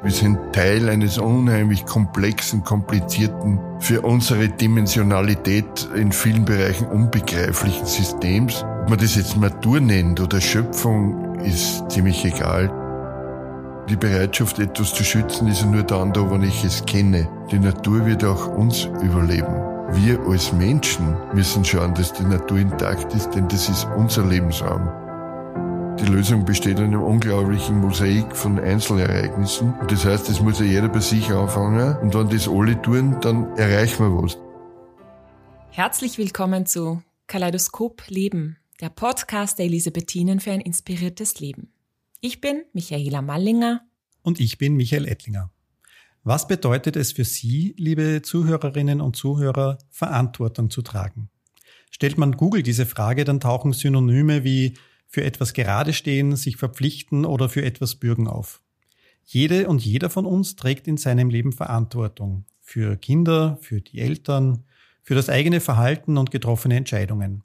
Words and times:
Wir 0.00 0.12
sind 0.12 0.38
Teil 0.52 0.88
eines 0.88 1.18
unheimlich 1.18 1.84
komplexen, 1.84 2.62
komplizierten, 2.62 3.58
für 3.80 4.02
unsere 4.02 4.48
Dimensionalität 4.48 5.88
in 5.96 6.12
vielen 6.12 6.44
Bereichen 6.44 6.86
unbegreiflichen 6.86 7.84
Systems. 7.84 8.64
Ob 8.82 8.90
man 8.90 8.98
das 9.00 9.16
jetzt 9.16 9.36
Natur 9.36 9.80
nennt 9.80 10.20
oder 10.20 10.40
Schöpfung, 10.40 11.34
ist 11.40 11.90
ziemlich 11.90 12.24
egal. 12.24 12.70
Die 13.88 13.96
Bereitschaft, 13.96 14.60
etwas 14.60 14.94
zu 14.94 15.02
schützen, 15.02 15.48
ist 15.48 15.66
nur 15.66 15.82
dann 15.82 16.12
da, 16.12 16.30
wenn 16.30 16.44
ich 16.44 16.62
es 16.62 16.84
kenne. 16.86 17.28
Die 17.50 17.58
Natur 17.58 18.06
wird 18.06 18.22
auch 18.22 18.46
uns 18.46 18.84
überleben. 19.02 19.54
Wir 19.94 20.20
als 20.28 20.52
Menschen 20.52 21.16
müssen 21.34 21.64
schauen, 21.64 21.94
dass 21.94 22.12
die 22.12 22.24
Natur 22.24 22.58
intakt 22.58 23.12
ist, 23.14 23.30
denn 23.30 23.48
das 23.48 23.68
ist 23.68 23.88
unser 23.96 24.24
Lebensraum. 24.24 25.07
Die 26.00 26.06
Lösung 26.06 26.44
besteht 26.44 26.78
in 26.78 26.84
einem 26.84 27.02
unglaublichen 27.02 27.80
Mosaik 27.80 28.36
von 28.36 28.60
Einzelereignissen. 28.60 29.74
Das 29.88 30.04
heißt, 30.04 30.28
es 30.28 30.40
muss 30.40 30.60
ja 30.60 30.64
jeder 30.64 30.88
bei 30.88 31.00
sich 31.00 31.28
anfangen. 31.30 31.96
Und 31.98 32.14
wenn 32.14 32.28
das 32.28 32.48
alle 32.48 32.80
tun, 32.80 33.16
dann 33.20 33.56
erreichen 33.56 34.04
wir 34.04 34.22
was. 34.22 34.38
Herzlich 35.70 36.16
willkommen 36.16 36.66
zu 36.66 37.02
Kaleidoskop 37.26 38.04
Leben, 38.06 38.58
der 38.80 38.90
Podcast 38.90 39.58
der 39.58 39.66
Elisabethinen 39.66 40.38
für 40.38 40.52
ein 40.52 40.60
inspiriertes 40.60 41.40
Leben. 41.40 41.72
Ich 42.20 42.40
bin 42.40 42.62
Michaela 42.72 43.20
Mallinger. 43.20 43.80
Und 44.22 44.38
ich 44.38 44.56
bin 44.56 44.76
Michael 44.76 45.08
Ettlinger. 45.08 45.50
Was 46.22 46.46
bedeutet 46.46 46.94
es 46.94 47.10
für 47.10 47.24
Sie, 47.24 47.74
liebe 47.76 48.22
Zuhörerinnen 48.22 49.00
und 49.00 49.16
Zuhörer, 49.16 49.78
Verantwortung 49.90 50.70
zu 50.70 50.82
tragen? 50.82 51.28
Stellt 51.90 52.18
man 52.18 52.36
Google 52.36 52.62
diese 52.62 52.86
Frage, 52.86 53.24
dann 53.24 53.40
tauchen 53.40 53.72
Synonyme 53.72 54.44
wie 54.44 54.74
für 55.08 55.24
etwas 55.24 55.54
gerade 55.54 55.92
stehen, 55.92 56.36
sich 56.36 56.56
verpflichten 56.56 57.24
oder 57.24 57.48
für 57.48 57.64
etwas 57.64 57.96
bürgen 57.96 58.28
auf. 58.28 58.62
Jede 59.24 59.68
und 59.68 59.84
jeder 59.84 60.10
von 60.10 60.26
uns 60.26 60.56
trägt 60.56 60.86
in 60.86 60.96
seinem 60.96 61.30
Leben 61.30 61.52
Verantwortung 61.52 62.44
für 62.60 62.96
Kinder, 62.96 63.58
für 63.60 63.80
die 63.80 63.98
Eltern, 63.98 64.64
für 65.02 65.14
das 65.14 65.28
eigene 65.30 65.60
Verhalten 65.60 66.18
und 66.18 66.30
getroffene 66.30 66.76
Entscheidungen. 66.76 67.42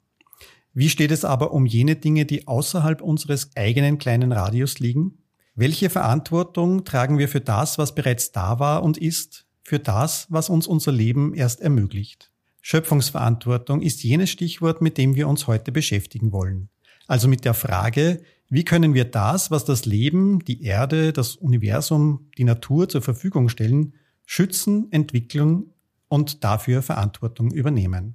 Wie 0.74 0.90
steht 0.90 1.10
es 1.10 1.24
aber 1.24 1.52
um 1.52 1.66
jene 1.66 1.96
Dinge, 1.96 2.26
die 2.26 2.46
außerhalb 2.46 3.00
unseres 3.00 3.56
eigenen 3.56 3.98
kleinen 3.98 4.32
Radius 4.32 4.80
liegen? 4.80 5.18
Welche 5.54 5.88
Verantwortung 5.88 6.84
tragen 6.84 7.16
wir 7.16 7.28
für 7.28 7.40
das, 7.40 7.78
was 7.78 7.94
bereits 7.94 8.32
da 8.32 8.58
war 8.58 8.82
und 8.82 8.98
ist, 8.98 9.46
für 9.62 9.78
das, 9.78 10.26
was 10.30 10.48
uns 10.48 10.66
unser 10.66 10.92
Leben 10.92 11.32
erst 11.32 11.60
ermöglicht? 11.60 12.32
Schöpfungsverantwortung 12.60 13.82
ist 13.82 14.02
jenes 14.02 14.30
Stichwort, 14.30 14.82
mit 14.82 14.98
dem 14.98 15.14
wir 15.14 15.28
uns 15.28 15.46
heute 15.46 15.70
beschäftigen 15.70 16.32
wollen. 16.32 16.70
Also 17.06 17.28
mit 17.28 17.44
der 17.44 17.54
Frage, 17.54 18.22
wie 18.48 18.64
können 18.64 18.94
wir 18.94 19.04
das, 19.04 19.50
was 19.50 19.64
das 19.64 19.84
Leben, 19.84 20.38
die 20.44 20.62
Erde, 20.62 21.12
das 21.12 21.36
Universum, 21.36 22.30
die 22.38 22.44
Natur 22.44 22.88
zur 22.88 23.02
Verfügung 23.02 23.48
stellen, 23.48 23.94
schützen, 24.26 24.90
entwickeln 24.90 25.72
und 26.08 26.44
dafür 26.44 26.82
Verantwortung 26.82 27.50
übernehmen. 27.50 28.14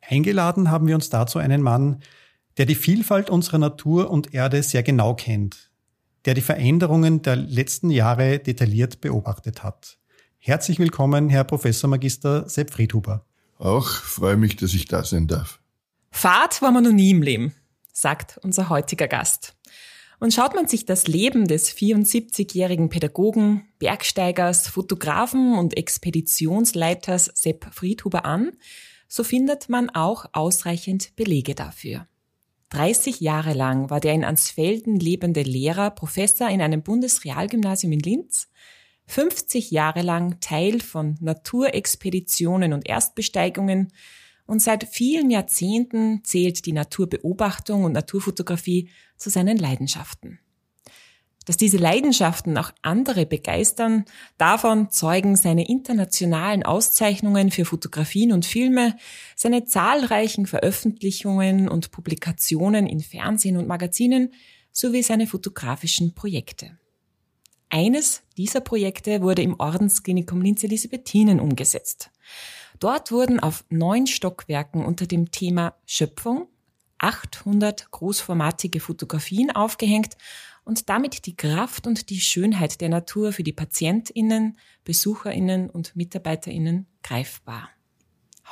Eingeladen 0.00 0.70
haben 0.70 0.86
wir 0.86 0.94
uns 0.94 1.10
dazu 1.10 1.38
einen 1.38 1.62
Mann, 1.62 2.02
der 2.56 2.66
die 2.66 2.74
Vielfalt 2.74 3.30
unserer 3.30 3.58
Natur 3.58 4.10
und 4.10 4.34
Erde 4.34 4.62
sehr 4.62 4.82
genau 4.82 5.14
kennt, 5.14 5.70
der 6.24 6.34
die 6.34 6.40
Veränderungen 6.40 7.22
der 7.22 7.36
letzten 7.36 7.90
Jahre 7.90 8.38
detailliert 8.38 9.00
beobachtet 9.00 9.62
hat. 9.62 9.98
Herzlich 10.38 10.78
willkommen, 10.78 11.28
Herr 11.28 11.44
Professor 11.44 11.88
Magister 11.88 12.48
Sepp 12.48 12.70
Friedhuber. 12.72 13.26
Auch 13.58 13.88
freue 13.88 14.36
mich, 14.36 14.56
dass 14.56 14.72
ich 14.72 14.86
da 14.86 15.04
sein 15.04 15.26
darf. 15.26 15.60
Fahrt 16.10 16.62
war 16.62 16.72
man 16.72 16.84
noch 16.84 16.92
nie 16.92 17.10
im 17.10 17.22
Leben 17.22 17.54
sagt 18.00 18.38
unser 18.42 18.68
heutiger 18.68 19.08
Gast. 19.08 19.54
Und 20.18 20.34
schaut 20.34 20.54
man 20.54 20.68
sich 20.68 20.84
das 20.84 21.06
Leben 21.06 21.48
des 21.48 21.74
74-jährigen 21.74 22.90
Pädagogen, 22.90 23.68
Bergsteigers, 23.78 24.68
Fotografen 24.68 25.58
und 25.58 25.76
Expeditionsleiters 25.76 27.30
Sepp 27.34 27.72
Friedhuber 27.72 28.26
an, 28.26 28.52
so 29.08 29.24
findet 29.24 29.68
man 29.68 29.90
auch 29.90 30.26
ausreichend 30.32 31.16
Belege 31.16 31.54
dafür. 31.54 32.06
30 32.68 33.20
Jahre 33.20 33.54
lang 33.54 33.90
war 33.90 33.98
der 33.98 34.12
in 34.12 34.24
Ansfelden 34.24 35.00
lebende 35.00 35.42
Lehrer 35.42 35.90
Professor 35.90 36.48
in 36.48 36.62
einem 36.62 36.82
Bundesrealgymnasium 36.82 37.92
in 37.92 38.00
Linz, 38.00 38.48
50 39.06 39.72
Jahre 39.72 40.02
lang 40.02 40.38
Teil 40.40 40.80
von 40.80 41.16
Naturexpeditionen 41.20 42.72
und 42.72 42.88
Erstbesteigungen 42.88 43.92
und 44.50 44.60
seit 44.60 44.82
vielen 44.82 45.30
Jahrzehnten 45.30 46.24
zählt 46.24 46.66
die 46.66 46.72
Naturbeobachtung 46.72 47.84
und 47.84 47.92
Naturfotografie 47.92 48.88
zu 49.16 49.30
seinen 49.30 49.56
Leidenschaften. 49.56 50.40
Dass 51.46 51.56
diese 51.56 51.76
Leidenschaften 51.76 52.58
auch 52.58 52.72
andere 52.82 53.26
begeistern, 53.26 54.06
davon 54.38 54.90
zeugen 54.90 55.36
seine 55.36 55.68
internationalen 55.68 56.64
Auszeichnungen 56.64 57.52
für 57.52 57.64
Fotografien 57.64 58.32
und 58.32 58.44
Filme, 58.44 58.96
seine 59.36 59.66
zahlreichen 59.66 60.46
Veröffentlichungen 60.46 61.68
und 61.68 61.92
Publikationen 61.92 62.88
in 62.88 62.98
Fernsehen 62.98 63.56
und 63.56 63.68
Magazinen 63.68 64.32
sowie 64.72 65.04
seine 65.04 65.28
fotografischen 65.28 66.16
Projekte. 66.16 66.76
Eines 67.68 68.24
dieser 68.36 68.62
Projekte 68.62 69.22
wurde 69.22 69.42
im 69.42 69.60
Ordensklinikum 69.60 70.42
Linz 70.42 70.64
Elisabethinen 70.64 71.38
umgesetzt. 71.38 72.10
Dort 72.80 73.12
wurden 73.12 73.38
auf 73.40 73.64
neun 73.68 74.06
Stockwerken 74.06 74.84
unter 74.84 75.06
dem 75.06 75.30
Thema 75.30 75.74
Schöpfung 75.84 76.48
800 76.96 77.90
großformatige 77.90 78.80
Fotografien 78.80 79.50
aufgehängt 79.50 80.16
und 80.64 80.88
damit 80.88 81.26
die 81.26 81.36
Kraft 81.36 81.86
und 81.86 82.08
die 82.10 82.20
Schönheit 82.20 82.80
der 82.80 82.88
Natur 82.88 83.32
für 83.32 83.42
die 83.42 83.52
Patientinnen, 83.52 84.58
Besucherinnen 84.84 85.68
und 85.68 85.94
Mitarbeiterinnen 85.94 86.86
greifbar. 87.02 87.68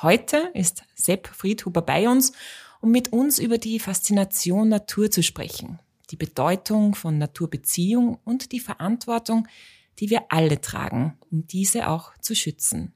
Heute 0.03 0.51
ist 0.55 0.85
Sepp 0.95 1.29
Friedhuber 1.29 1.83
bei 1.83 2.09
uns, 2.09 2.33
um 2.81 2.91
mit 2.91 3.13
uns 3.13 3.39
über 3.39 3.59
die 3.59 3.81
Faszination 3.81 4.69
Natur 4.69 5.11
zu 5.11 5.23
sprechen, 5.23 5.79
die 6.11 6.17
Bedeutung 6.17 6.95
von 6.95 7.19
Naturbeziehung 7.19 8.19
und 8.25 8.53
die 8.53 8.61
Verantwortung, 8.61 9.49
die 9.99 10.11
wir 10.11 10.31
alle 10.31 10.61
tragen, 10.61 11.19
um 11.31 11.47
diese 11.47 11.89
auch 11.89 12.17
zu 12.19 12.35
schützen. 12.35 12.95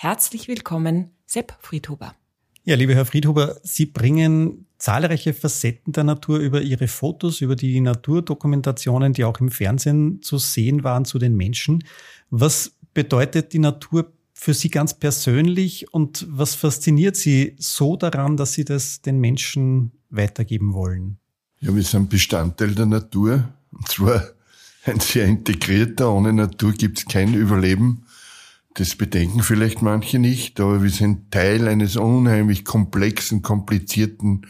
Herzlich 0.00 0.46
willkommen, 0.46 1.10
Sepp 1.26 1.54
Friedhuber. 1.58 2.14
Ja, 2.62 2.76
lieber 2.76 2.94
Herr 2.94 3.04
Friedhuber, 3.04 3.56
Sie 3.64 3.84
bringen 3.84 4.66
zahlreiche 4.78 5.34
Facetten 5.34 5.92
der 5.92 6.04
Natur 6.04 6.38
über 6.38 6.62
Ihre 6.62 6.86
Fotos, 6.86 7.40
über 7.40 7.56
die 7.56 7.80
Naturdokumentationen, 7.80 9.12
die 9.12 9.24
auch 9.24 9.40
im 9.40 9.50
Fernsehen 9.50 10.22
zu 10.22 10.38
sehen 10.38 10.84
waren, 10.84 11.04
zu 11.04 11.18
den 11.18 11.36
Menschen. 11.36 11.82
Was 12.30 12.76
bedeutet 12.94 13.52
die 13.52 13.58
Natur 13.58 14.12
für 14.34 14.54
Sie 14.54 14.70
ganz 14.70 14.94
persönlich 14.94 15.92
und 15.92 16.24
was 16.30 16.54
fasziniert 16.54 17.16
Sie 17.16 17.56
so 17.58 17.96
daran, 17.96 18.36
dass 18.36 18.52
Sie 18.52 18.64
das 18.64 19.02
den 19.02 19.18
Menschen 19.18 19.90
weitergeben 20.10 20.74
wollen? 20.74 21.18
Ja, 21.58 21.74
wir 21.74 21.82
sind 21.82 22.08
Bestandteil 22.08 22.72
der 22.72 22.86
Natur 22.86 23.48
und 23.72 23.88
zwar 23.88 24.22
ein 24.84 25.00
sehr 25.00 25.24
integrierter. 25.24 26.12
Ohne 26.12 26.32
Natur 26.32 26.70
gibt 26.70 26.98
es 26.98 27.04
kein 27.04 27.34
Überleben. 27.34 28.04
Das 28.74 28.94
bedenken 28.94 29.42
vielleicht 29.42 29.82
manche 29.82 30.18
nicht, 30.18 30.60
aber 30.60 30.82
wir 30.82 30.90
sind 30.90 31.32
Teil 31.32 31.66
eines 31.66 31.96
unheimlich 31.96 32.64
komplexen, 32.64 33.42
komplizierten, 33.42 34.46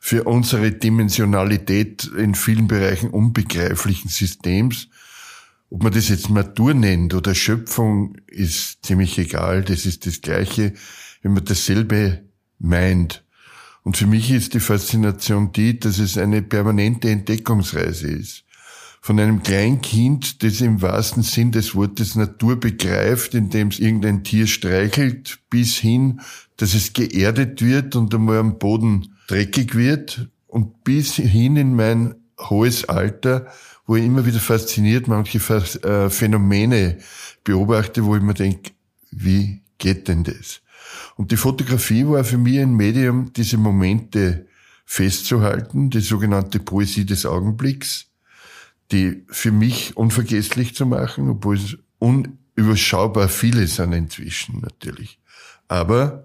für 0.00 0.22
unsere 0.22 0.70
Dimensionalität 0.70 2.04
in 2.16 2.36
vielen 2.36 2.68
Bereichen 2.68 3.10
unbegreiflichen 3.10 4.08
Systems. 4.08 4.88
Ob 5.68 5.82
man 5.82 5.92
das 5.92 6.08
jetzt 6.08 6.30
Natur 6.30 6.74
nennt 6.74 7.12
oder 7.12 7.34
Schöpfung, 7.34 8.16
ist 8.28 8.86
ziemlich 8.86 9.18
egal. 9.18 9.64
Das 9.64 9.84
ist 9.84 10.06
das 10.06 10.20
Gleiche, 10.20 10.74
wenn 11.22 11.34
man 11.34 11.44
dasselbe 11.44 12.22
meint. 12.60 13.24
Und 13.82 13.96
für 13.96 14.06
mich 14.06 14.30
ist 14.30 14.54
die 14.54 14.60
Faszination 14.60 15.50
die, 15.50 15.80
dass 15.80 15.98
es 15.98 16.16
eine 16.16 16.40
permanente 16.40 17.10
Entdeckungsreise 17.10 18.06
ist 18.06 18.45
von 19.06 19.20
einem 19.20 19.44
Kleinkind, 19.44 20.42
das 20.42 20.60
im 20.60 20.82
wahrsten 20.82 21.22
Sinn 21.22 21.52
des 21.52 21.76
Wortes 21.76 22.16
Natur 22.16 22.58
begreift, 22.58 23.34
indem 23.34 23.68
es 23.68 23.78
irgendein 23.78 24.24
Tier 24.24 24.48
streichelt, 24.48 25.38
bis 25.48 25.76
hin, 25.76 26.20
dass 26.56 26.74
es 26.74 26.92
geerdet 26.92 27.62
wird 27.62 27.94
und 27.94 28.12
einmal 28.12 28.38
am 28.38 28.58
Boden 28.58 29.14
dreckig 29.28 29.76
wird 29.76 30.28
und 30.48 30.82
bis 30.82 31.14
hin 31.14 31.56
in 31.56 31.76
mein 31.76 32.16
hohes 32.50 32.88
Alter, 32.88 33.46
wo 33.86 33.94
ich 33.94 34.04
immer 34.04 34.26
wieder 34.26 34.40
fasziniert 34.40 35.06
manche 35.06 35.38
äh, 35.38 36.10
Phänomene 36.10 36.98
beobachte, 37.44 38.04
wo 38.04 38.16
ich 38.16 38.22
mir 38.22 38.34
denke, 38.34 38.72
wie 39.12 39.60
geht 39.78 40.08
denn 40.08 40.24
das? 40.24 40.62
Und 41.14 41.30
die 41.30 41.36
Fotografie 41.36 42.04
war 42.08 42.24
für 42.24 42.38
mich 42.38 42.58
ein 42.58 42.74
Medium, 42.74 43.32
diese 43.32 43.56
Momente 43.56 44.48
festzuhalten, 44.84 45.90
die 45.90 46.00
sogenannte 46.00 46.58
Poesie 46.58 47.06
des 47.06 47.24
Augenblicks, 47.24 48.05
die 48.92 49.24
für 49.28 49.52
mich 49.52 49.96
unvergesslich 49.96 50.74
zu 50.74 50.86
machen, 50.86 51.28
obwohl 51.28 51.56
es 51.56 51.76
unüberschaubar 51.98 53.28
viele 53.28 53.66
sind 53.66 53.92
inzwischen 53.92 54.60
natürlich. 54.60 55.18
Aber 55.68 56.24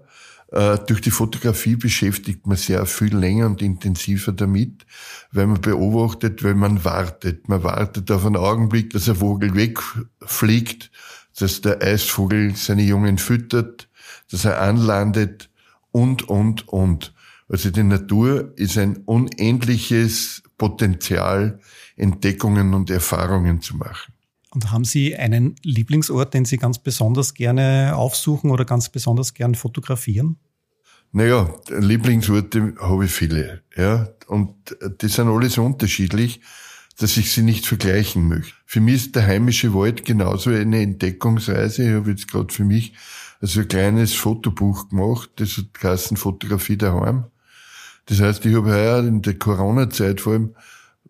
Äh, 0.52 0.78
durch 0.86 1.00
die 1.00 1.10
Fotografie 1.10 1.76
beschäftigt 1.76 2.46
man 2.46 2.58
sehr 2.58 2.84
viel 2.84 3.16
länger 3.16 3.46
und 3.46 3.62
intensiver 3.62 4.32
damit, 4.32 4.84
weil 5.30 5.46
man 5.46 5.62
beobachtet, 5.62 6.44
weil 6.44 6.54
man 6.54 6.84
wartet. 6.84 7.48
Man 7.48 7.62
wartet 7.64 8.10
auf 8.10 8.26
einen 8.26 8.36
Augenblick, 8.36 8.90
dass 8.90 9.08
ein 9.08 9.16
Vogel 9.16 9.54
wegfliegt, 9.54 10.90
dass 11.38 11.62
der 11.62 11.80
Eisvogel 11.80 12.54
seine 12.54 12.82
Jungen 12.82 13.16
füttert, 13.16 13.88
dass 14.30 14.44
er 14.44 14.60
anlandet 14.60 15.48
und, 15.90 16.28
und, 16.28 16.68
und. 16.68 17.14
Also 17.48 17.70
die 17.70 17.82
Natur 17.82 18.52
ist 18.56 18.76
ein 18.76 18.98
unendliches 19.06 20.42
Potenzial, 20.58 21.60
Entdeckungen 21.96 22.74
und 22.74 22.90
Erfahrungen 22.90 23.60
zu 23.60 23.76
machen. 23.76 24.12
Und 24.50 24.70
haben 24.70 24.84
Sie 24.84 25.16
einen 25.16 25.56
Lieblingsort, 25.62 26.34
den 26.34 26.44
Sie 26.44 26.58
ganz 26.58 26.78
besonders 26.78 27.34
gerne 27.34 27.96
aufsuchen 27.96 28.50
oder 28.50 28.64
ganz 28.64 28.90
besonders 28.90 29.32
gern 29.32 29.54
fotografieren? 29.54 30.36
Naja, 31.12 31.54
Lieblingsorte 31.68 32.74
habe 32.80 33.04
ich 33.04 33.10
viele, 33.10 33.62
ja. 33.76 34.08
Und 34.26 34.76
die 35.00 35.08
sind 35.08 35.28
alles 35.28 35.58
unterschiedlich, 35.58 36.40
dass 36.98 37.16
ich 37.16 37.32
sie 37.32 37.42
nicht 37.42 37.66
vergleichen 37.66 38.28
möchte. 38.28 38.54
Für 38.64 38.80
mich 38.80 38.94
ist 38.94 39.16
der 39.16 39.26
heimische 39.26 39.74
Wald 39.74 40.04
genauso 40.04 40.50
eine 40.50 40.80
Entdeckungsreise. 40.80 41.88
Ich 41.88 41.94
habe 41.94 42.10
jetzt 42.10 42.30
gerade 42.30 42.52
für 42.52 42.64
mich 42.64 42.94
also 43.40 43.60
ein 43.60 43.68
kleines 43.68 44.14
Fotobuch 44.14 44.88
gemacht, 44.88 45.30
das 45.36 45.56
hat 45.56 45.74
geheißen 45.74 46.16
Fotografie 46.16 46.76
daheim. 46.76 47.24
Das 48.06 48.20
heißt, 48.20 48.46
ich 48.46 48.54
habe 48.54 48.70
heuer 48.70 49.00
in 49.00 49.20
der 49.20 49.38
Corona-Zeit 49.38 50.20
vor 50.20 50.34
allem 50.34 50.54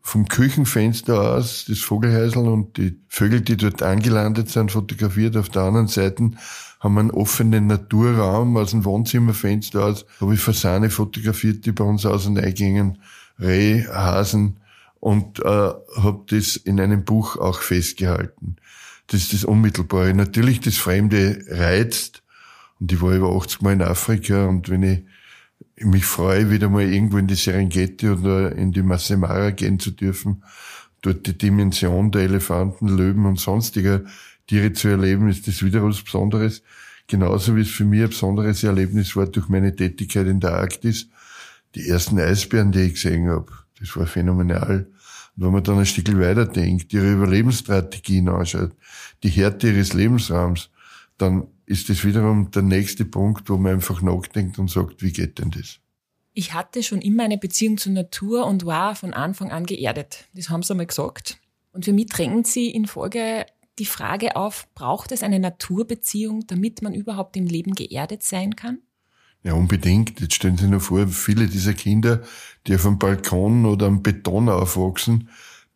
vom 0.02 0.26
Küchenfenster 0.26 1.36
aus 1.36 1.64
das 1.68 1.78
Vogelhäusl 1.78 2.38
und 2.38 2.76
die 2.76 2.98
Vögel, 3.08 3.40
die 3.40 3.56
dort 3.56 3.82
angelandet 3.82 4.50
sind, 4.50 4.72
fotografiert. 4.72 5.36
Auf 5.36 5.48
der 5.48 5.62
anderen 5.62 5.86
Seite 5.86 6.32
haben 6.80 6.94
wir 6.94 7.00
einen 7.00 7.10
offenen 7.12 7.68
Naturraum 7.68 8.56
aus 8.56 8.72
dem 8.72 8.84
Wohnzimmerfenster 8.84 9.84
aus. 9.84 10.04
Habe 10.20 10.34
ich 10.34 10.40
Fasane 10.40 10.90
fotografiert, 10.90 11.64
die 11.64 11.72
bei 11.72 11.84
uns 11.84 12.04
aus 12.04 12.26
und 12.26 12.38
eingingen, 12.38 12.98
Reh, 13.38 13.84
Hasen 13.86 14.58
und 14.98 15.38
äh, 15.38 15.44
habe 15.44 16.24
das 16.28 16.56
in 16.56 16.80
einem 16.80 17.04
Buch 17.04 17.36
auch 17.36 17.60
festgehalten. 17.60 18.56
Das 19.06 19.22
ist 19.22 19.32
das 19.32 19.44
Unmittelbare. 19.44 20.14
Natürlich 20.14 20.60
das 20.60 20.76
Fremde 20.76 21.44
reizt. 21.48 22.22
Und 22.80 22.92
ich 22.92 23.00
war 23.00 23.12
über 23.12 23.34
80 23.36 23.62
Mal 23.62 23.74
in 23.74 23.82
Afrika 23.82 24.46
und 24.46 24.68
wenn 24.68 24.82
ich 24.82 25.04
mich 25.76 26.04
freue, 26.04 26.50
wieder 26.50 26.68
mal 26.68 26.82
irgendwo 26.82 27.18
in 27.18 27.26
die 27.26 27.34
Serengeti 27.34 28.08
oder 28.08 28.52
in 28.52 28.72
die 28.72 28.82
Masemara 28.82 29.50
gehen 29.50 29.78
zu 29.78 29.90
dürfen, 29.90 30.42
dort 31.00 31.26
die 31.26 31.36
Dimension 31.36 32.10
der 32.10 32.22
Elefanten, 32.22 32.88
Löwen 32.88 33.26
und 33.26 33.40
sonstiger 33.40 34.02
Tiere 34.46 34.72
zu 34.72 34.88
erleben, 34.88 35.28
ist 35.28 35.48
das 35.48 35.62
wieder 35.62 35.82
was 35.82 36.02
Besonderes. 36.02 36.62
Genauso 37.06 37.56
wie 37.56 37.62
es 37.62 37.70
für 37.70 37.84
mich 37.84 38.02
ein 38.02 38.10
besonderes 38.10 38.62
Erlebnis 38.62 39.16
war 39.16 39.26
durch 39.26 39.48
meine 39.48 39.74
Tätigkeit 39.74 40.26
in 40.26 40.40
der 40.40 40.54
Arktis. 40.54 41.08
Die 41.74 41.88
ersten 41.88 42.18
Eisbären, 42.18 42.72
die 42.72 42.80
ich 42.80 42.94
gesehen 42.94 43.28
habe, 43.28 43.52
das 43.80 43.96
war 43.96 44.06
phänomenal. 44.06 44.86
Und 45.36 45.44
wenn 45.44 45.52
man 45.52 45.64
dann 45.64 45.78
ein 45.78 45.86
Stück 45.86 46.16
weiter 46.18 46.46
denkt, 46.46 46.92
ihre 46.92 47.12
Überlebensstrategien 47.12 48.28
anschaut, 48.28 48.72
die 49.22 49.30
Härte 49.30 49.68
ihres 49.68 49.94
Lebensraums, 49.94 50.70
dann 51.18 51.46
ist 51.72 51.88
das 51.88 52.04
wiederum 52.04 52.50
der 52.50 52.62
nächste 52.62 53.04
Punkt, 53.04 53.48
wo 53.48 53.56
man 53.56 53.72
einfach 53.72 54.02
nachdenkt 54.02 54.58
und 54.58 54.70
sagt, 54.70 55.02
wie 55.02 55.12
geht 55.12 55.38
denn 55.38 55.50
das? 55.50 55.80
Ich 56.34 56.54
hatte 56.54 56.82
schon 56.82 57.00
immer 57.00 57.24
eine 57.24 57.38
Beziehung 57.38 57.78
zur 57.78 57.92
Natur 57.92 58.46
und 58.46 58.64
war 58.64 58.94
von 58.94 59.12
Anfang 59.12 59.50
an 59.50 59.66
geerdet. 59.66 60.28
Das 60.34 60.50
haben 60.50 60.62
sie 60.62 60.72
einmal 60.72 60.86
gesagt. 60.86 61.38
Und 61.72 61.84
für 61.84 61.92
mich 61.92 62.06
drängt 62.06 62.46
sie 62.46 62.70
in 62.70 62.86
Folge 62.86 63.46
die 63.78 63.86
Frage 63.86 64.36
auf, 64.36 64.68
braucht 64.74 65.12
es 65.12 65.22
eine 65.22 65.40
Naturbeziehung, 65.40 66.46
damit 66.46 66.82
man 66.82 66.94
überhaupt 66.94 67.36
im 67.36 67.46
Leben 67.46 67.74
geerdet 67.74 68.22
sein 68.22 68.54
kann? 68.54 68.78
Ja, 69.42 69.54
unbedingt. 69.54 70.20
Jetzt 70.20 70.34
stellen 70.34 70.56
Sie 70.56 70.64
sich 70.64 70.70
nur 70.70 70.80
vor, 70.80 71.08
viele 71.08 71.48
dieser 71.48 71.72
Kinder, 71.72 72.22
die 72.66 72.74
auf 72.74 72.82
dem 72.82 72.98
Balkon 72.98 73.66
oder 73.66 73.86
am 73.86 74.02
Beton 74.02 74.48
aufwachsen, 74.48 75.30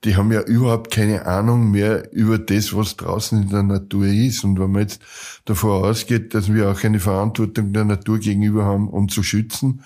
die 0.06 0.14
haben 0.14 0.30
ja 0.30 0.40
überhaupt 0.42 0.92
keine 0.92 1.26
Ahnung 1.26 1.72
mehr 1.72 2.12
über 2.12 2.38
das, 2.38 2.74
was 2.74 2.96
draußen 2.96 3.42
in 3.42 3.48
der 3.48 3.64
Natur 3.64 4.06
ist. 4.06 4.44
Und 4.44 4.58
wenn 4.58 4.70
man 4.70 4.82
jetzt 4.82 5.02
davor 5.44 5.84
ausgeht, 5.84 6.32
dass 6.32 6.52
wir 6.52 6.70
auch 6.70 6.82
eine 6.84 7.00
Verantwortung 7.00 7.72
der 7.72 7.84
Natur 7.84 8.20
gegenüber 8.20 8.64
haben, 8.64 8.88
um 8.88 9.08
zu 9.08 9.24
schützen, 9.24 9.82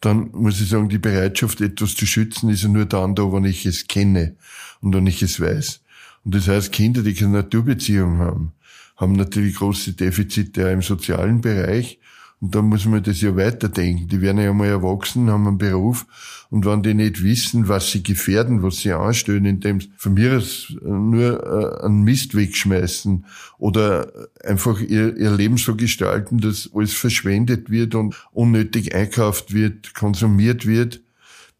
dann 0.00 0.30
muss 0.32 0.60
ich 0.60 0.68
sagen, 0.68 0.88
die 0.88 0.98
Bereitschaft, 0.98 1.60
etwas 1.60 1.96
zu 1.96 2.06
schützen, 2.06 2.50
ist 2.50 2.62
ja 2.62 2.68
nur 2.68 2.86
dann 2.86 3.16
da, 3.16 3.24
wenn 3.32 3.44
ich 3.44 3.66
es 3.66 3.88
kenne 3.88 4.36
und 4.80 4.94
wenn 4.94 5.08
ich 5.08 5.22
es 5.22 5.40
weiß. 5.40 5.80
Und 6.24 6.36
das 6.36 6.46
heißt, 6.46 6.70
Kinder, 6.70 7.02
die 7.02 7.14
keine 7.14 7.32
Naturbeziehung 7.32 8.18
haben, 8.18 8.52
haben 8.96 9.14
natürlich 9.14 9.56
große 9.56 9.94
Defizite 9.94 10.68
auch 10.68 10.72
im 10.72 10.82
sozialen 10.82 11.40
Bereich 11.40 11.98
und 12.40 12.54
da 12.54 12.62
muss 12.62 12.84
man 12.84 13.02
das 13.02 13.20
ja 13.20 13.34
weiterdenken. 13.36 14.08
Die 14.08 14.20
werden 14.20 14.38
ja 14.38 14.52
mal 14.52 14.68
erwachsen, 14.68 15.30
haben 15.30 15.46
einen 15.46 15.58
Beruf. 15.58 16.06
Und 16.50 16.66
wenn 16.66 16.82
die 16.82 16.94
nicht 16.94 17.22
wissen, 17.22 17.68
was 17.68 17.90
sie 17.90 18.02
gefährden, 18.02 18.62
was 18.62 18.78
sie 18.78 18.92
anstellen, 18.92 19.46
indem 19.46 19.80
sie 19.80 19.90
von 19.96 20.14
mir 20.14 20.36
aus 20.36 20.74
nur 20.82 21.42
äh, 21.42 21.84
einen 21.84 22.02
Mist 22.02 22.34
wegschmeißen 22.34 23.24
oder 23.58 24.12
einfach 24.44 24.80
ihr, 24.80 25.16
ihr 25.16 25.30
Leben 25.30 25.56
so 25.56 25.74
gestalten, 25.74 26.38
dass 26.38 26.70
alles 26.74 26.92
verschwendet 26.92 27.70
wird 27.70 27.94
und 27.94 28.14
unnötig 28.32 28.94
einkauft 28.94 29.54
wird, 29.54 29.94
konsumiert 29.94 30.66
wird, 30.66 31.00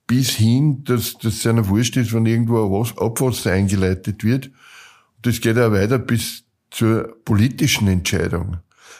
bis 0.06 0.30
hin, 0.30 0.84
dass 0.84 1.14
das 1.14 1.42
seiner 1.42 1.68
wurscht 1.68 1.96
ist, 1.96 2.12
wenn 2.12 2.26
irgendwo 2.26 2.82
ein 2.82 2.98
Abwasser 2.98 3.52
eingeleitet 3.52 4.22
wird. 4.22 4.50
Das 5.22 5.40
geht 5.40 5.58
auch 5.58 5.72
weiter 5.72 5.98
bis 5.98 6.44
zur 6.70 7.16
politischen 7.24 7.88
Entscheidung. 7.88 8.58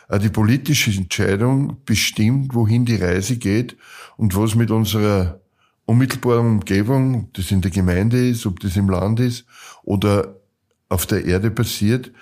Auch 0.08 0.18
die 0.18 0.28
politische 0.28 0.90
Entscheidung 0.90 1.78
bestimmt, 1.84 2.54
wohin 2.54 2.84
die 2.84 2.96
Reise 2.96 3.36
geht 3.36 3.76
und 4.16 4.36
was 4.36 4.54
mit 4.54 4.70
unserer 4.70 5.40
unmittelbaren 5.86 6.46
Umgebung, 6.46 7.24
ob 7.24 7.34
das 7.34 7.50
in 7.50 7.60
der 7.60 7.70
Gemeinde 7.70 8.28
ist, 8.28 8.46
ob 8.46 8.60
das 8.60 8.76
im 8.76 8.88
Land 8.88 9.20
ist 9.20 9.44
oder 9.82 10.40
auf 10.88 11.06
der 11.06 11.24
Erde 11.24 11.50
passiert, 11.50 12.12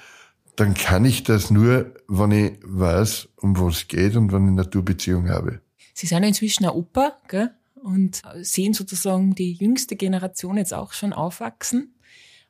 dann 0.57 0.75
kann 0.75 1.05
ich 1.05 1.23
das 1.23 1.51
nur, 1.51 1.95
wenn 2.09 2.31
ich 2.31 2.53
weiß, 2.63 3.29
um 3.37 3.59
was 3.59 3.77
es 3.79 3.89
geht 3.89 4.17
und 4.17 4.33
wenn 4.33 4.49
ich 4.49 4.55
Naturbeziehung 4.55 5.29
habe. 5.29 5.61
Sie 5.95 6.07
sind 6.07 6.23
ja 6.23 6.29
inzwischen 6.29 6.65
ein 6.65 6.71
Opa, 6.71 7.19
gell? 7.29 7.51
Und 7.75 8.23
sehen 8.43 8.75
sozusagen 8.75 9.35
die 9.35 9.55
jüngste 9.55 9.97
Generation 9.97 10.57
jetzt 10.57 10.73
auch 10.73 10.93
schon 10.93 11.13
aufwachsen. 11.13 11.97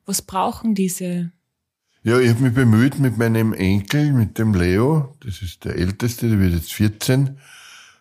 Was 0.05 0.21
brauchen 0.21 0.75
diese 0.75 1.33
ja, 2.03 2.19
ich 2.19 2.31
habe 2.31 2.43
mich 2.43 2.55
bemüht 2.55 2.99
mit 2.99 3.17
meinem 3.19 3.53
Enkel, 3.53 4.13
mit 4.13 4.39
dem 4.39 4.55
Leo, 4.55 5.15
das 5.21 5.43
ist 5.43 5.65
der 5.65 5.77
Älteste, 5.77 6.29
der 6.29 6.39
wird 6.39 6.55
jetzt 6.55 6.73
14, 6.73 7.39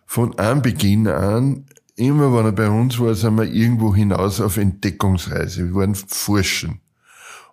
von 0.06 0.38
Anbeginn 0.40 1.08
an, 1.08 1.66
immer 1.96 2.36
wenn 2.36 2.46
er 2.46 2.52
bei 2.52 2.70
uns 2.70 3.00
war, 3.00 3.14
sind 3.16 3.36
wir 3.36 3.46
irgendwo 3.46 3.96
hinaus 3.96 4.42
auf 4.42 4.58
Entdeckungsreise. 4.58 5.68
Wir 5.68 5.76
waren 5.76 5.96
forschen. 5.96 6.82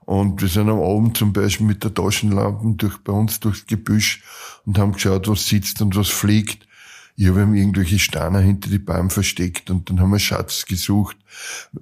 Und 0.01 0.41
wir 0.41 0.49
sind 0.49 0.71
am 0.71 0.81
Abend 0.81 1.19
zum 1.19 1.35
Beispiel 1.35 1.67
mit 1.67 1.85
der 1.85 1.93
Taschenlampe 1.93 2.75
durch, 2.77 2.97
bei 2.99 3.13
uns 3.13 3.41
durchs 3.41 3.67
Gebüsch 3.67 4.23
und 4.65 4.79
haben 4.79 4.93
geschaut, 4.93 5.29
was 5.29 5.47
sitzt 5.47 5.83
und 5.83 5.95
was 5.97 6.09
fliegt. 6.09 6.67
Ich 7.15 7.29
habe 7.29 7.43
ihm 7.43 7.55
irgendwelche 7.55 7.99
Steine 7.99 8.41
hinter 8.41 8.71
die 8.71 8.79
Baum 8.79 9.11
versteckt 9.11 9.71
und 9.71 9.91
dann 9.91 10.01
haben 10.01 10.13
wir 10.13 10.19
Schatz 10.19 10.65
gesucht. 10.65 11.19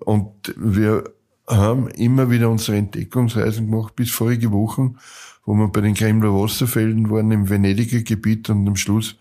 Und 0.01 0.53
wir 0.57 1.05
haben 1.47 1.89
immer 1.89 2.31
wieder 2.31 2.51
unsere 2.51 2.77
Entdeckungsreisen 2.77 3.71
gemacht, 3.71 3.97
bis 3.97 4.11
vorige 4.11 4.51
Wochen, 4.53 4.97
wo 5.45 5.55
wir 5.55 5.69
bei 5.69 5.81
den 5.81 5.95
Kremler 5.95 6.35
Wasserfällen 6.35 7.09
waren, 7.11 7.31
im 7.31 7.49
Venediger 7.49 8.01
Gebiet 8.01 8.51
und 8.51 8.67
am 8.67 8.77
Schluss 8.77 9.17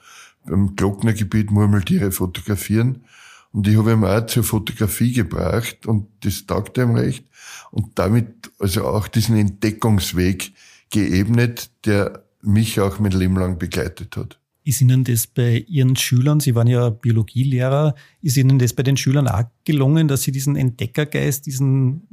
beim 0.45 0.75
Glockner 0.75 1.13
Gebiet 1.13 1.51
Murmeltiere 1.51 2.11
fotografieren. 2.11 3.03
Und 3.51 3.67
ich 3.67 3.77
habe 3.77 3.93
ihm 3.93 4.03
auch 4.03 4.25
zur 4.25 4.43
Fotografie 4.43 5.13
gebracht 5.13 5.85
und 5.85 6.07
das 6.21 6.45
taugt 6.45 6.77
ihm 6.77 6.95
recht. 6.95 7.25
Und 7.71 7.97
damit 7.97 8.51
also 8.59 8.85
auch 8.85 9.07
diesen 9.07 9.37
Entdeckungsweg 9.37 10.51
geebnet, 10.89 11.71
der 11.85 12.23
mich 12.41 12.79
auch 12.79 12.99
mein 12.99 13.11
Leben 13.11 13.37
lang 13.37 13.57
begleitet 13.57 14.17
hat. 14.17 14.39
Ist 14.65 14.81
Ihnen 14.81 15.03
das 15.03 15.27
bei 15.27 15.63
Ihren 15.67 15.95
Schülern, 15.95 16.39
Sie 16.39 16.55
waren 16.55 16.67
ja 16.67 16.89
Biologielehrer, 16.89 17.93
ist 18.21 18.35
Ihnen 18.35 18.57
das 18.57 18.73
bei 18.73 18.81
den 18.81 18.97
Schülern 18.97 19.27
auch 19.27 19.43
gelungen, 19.63 20.07
dass 20.07 20.23
Sie 20.23 20.31
diesen 20.31 20.55
Entdeckergeist, 20.55 21.45
diesen 21.45 22.07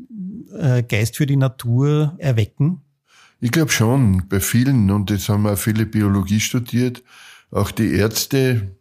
äh, 0.57 0.83
Geist 0.83 1.17
für 1.17 1.25
die 1.25 1.37
Natur 1.37 2.15
erwecken? 2.19 2.83
Ich 3.41 3.51
glaube 3.51 3.73
schon, 3.73 4.29
bei 4.29 4.39
vielen, 4.39 4.91
und 4.91 5.11
jetzt 5.11 5.31
haben 5.31 5.47
auch 5.47 5.57
viele 5.57 5.87
Biologie 5.87 6.41
studiert, 6.41 7.03
auch 7.51 7.71
die 7.71 7.95
Ärzte, 7.95 8.77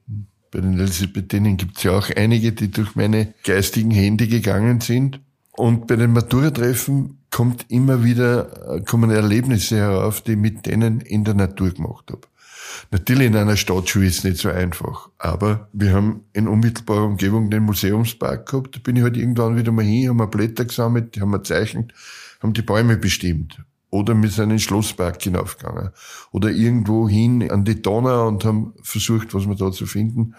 bei 0.51 0.59
den 0.59 0.77
Elisabethinen 0.77 1.55
gibt 1.55 1.77
es 1.77 1.83
ja 1.83 1.97
auch 1.97 2.09
einige, 2.15 2.51
die 2.51 2.69
durch 2.69 2.95
meine 2.95 3.33
geistigen 3.45 3.91
Hände 3.91 4.27
gegangen 4.27 4.81
sind. 4.81 5.21
Und 5.51 5.87
bei 5.87 5.95
den 5.95 6.11
Matura-Treffen 6.11 7.19
kommt 7.29 7.65
immer 7.69 8.03
wieder, 8.03 8.75
äh, 8.75 8.81
kommen 8.81 9.09
Erlebnisse 9.09 9.77
herauf, 9.77 10.21
die 10.21 10.31
ich 10.31 10.37
mit 10.37 10.65
denen 10.65 10.99
in 10.99 11.23
der 11.23 11.33
Natur 11.33 11.71
gemacht 11.71 12.11
habe. 12.11 12.27
Natürlich 12.91 13.27
in 13.27 13.35
einer 13.35 13.57
Stadtschule 13.57 14.07
ist 14.07 14.19
es 14.19 14.23
nicht 14.23 14.37
so 14.37 14.49
einfach. 14.49 15.09
Aber 15.17 15.69
wir 15.73 15.93
haben 15.93 16.25
in 16.33 16.47
unmittelbarer 16.47 17.05
Umgebung 17.05 17.49
den 17.49 17.63
Museumspark 17.63 18.49
gehabt. 18.49 18.75
Da 18.75 18.79
bin 18.79 18.95
ich 18.95 19.03
halt 19.03 19.17
irgendwann 19.17 19.57
wieder 19.57 19.71
mal 19.71 19.85
hin, 19.85 20.09
haben 20.09 20.17
wir 20.17 20.27
Blätter 20.27 20.65
gesammelt, 20.65 21.19
haben 21.19 21.31
wir 21.31 21.39
gezeichnet, 21.39 21.93
haben 22.41 22.53
die 22.53 22.61
Bäume 22.61 22.97
bestimmt. 22.97 23.61
Oder 23.89 24.15
wir 24.15 24.29
sind 24.29 24.45
in 24.45 24.49
den 24.51 24.59
Schlosspark 24.59 25.21
hinaufgegangen. 25.21 25.89
Oder 26.31 26.49
irgendwo 26.49 27.09
hin 27.09 27.51
an 27.51 27.65
die 27.65 27.81
Donau 27.81 28.27
und 28.27 28.45
haben 28.45 28.73
versucht, 28.81 29.33
was 29.33 29.47
wir 29.47 29.55
da 29.55 29.71
zu 29.71 29.85
finden. 29.85 30.35